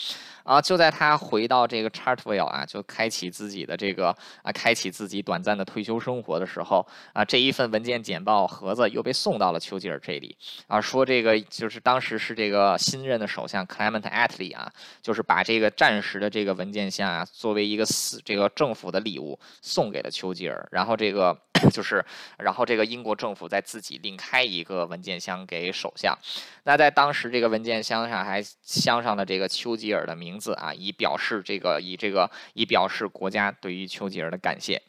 [0.44, 0.60] 啊。
[0.60, 4.10] 就在他回到这个 Chartwell 啊，就开启自己的这个
[4.42, 6.84] 啊，开启自己短暂的退休生活的时候
[7.14, 10.36] 啊，这一份文件简报盒子又被送到了丘吉尔这里
[10.66, 14.72] 啊，说这个就是当时是这个新任的首相 Clement Attlee 啊，
[15.04, 19.04] 就是把这个战时的这个文件箱啊，作为一个私这个政府的。
[19.04, 21.38] 礼物送给了丘吉尔，然后这个
[21.72, 22.04] 就是
[22.38, 26.18] 然后这个英国政府再自己另开一个文件箱给首相。
[26.64, 34.82] 那在当时这个文件箱上还镶上了这个丘吉尔的名字啊，以表示这个以这个以表示国家对于丘吉尔的感谢。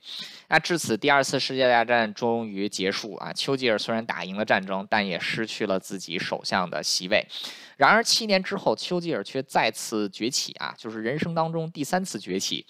[0.49, 3.33] 那至此，第二次世界大战终于结束啊！
[3.33, 7.27] 丘吉尔虽然打赢了战争，但也失去了自己首相的席位。
[7.77, 12.67] 然而，七年之后，丘吉尔却再次崛起啊，就是人生当中第三次崛起。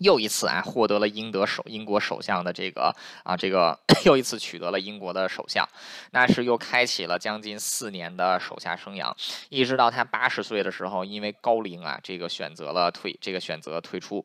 [0.00, 5.66] 又一次啊，获得了英德首英国首相的这个啊，这个又一次取得了英国的首相，
[6.10, 9.14] 那是又开启了将近四年的手下生涯，
[9.50, 14.24] 一直到他八十岁的时候，因为高龄啊，这个选择了退，这个选择退出。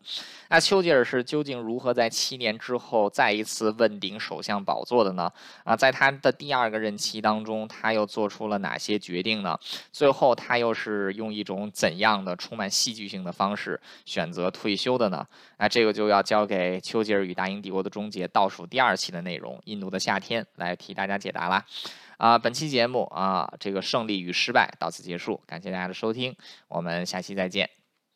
[0.49, 5.29] 那丘吉尔是究竟如何在七年之后再一次问鼎首相宝座的呢？
[5.65, 9.59] 啊，在他的第二个任期当中，他又做出了哪些决定呢？
[9.91, 15.27] 最后他又是用一种怎样的充满戏剧性的方式选择退休的呢？
[15.65, 21.65] 那这个就要交给丘吉尔与大英帝国的终结倒数第二期的内容《印度的夏天》来替大家解答啦。
[22.17, 26.35] 啊，本期节目啊，这个胜利与失败到此结束，感谢大家的收听，
[26.67, 27.67] 我们下期再见。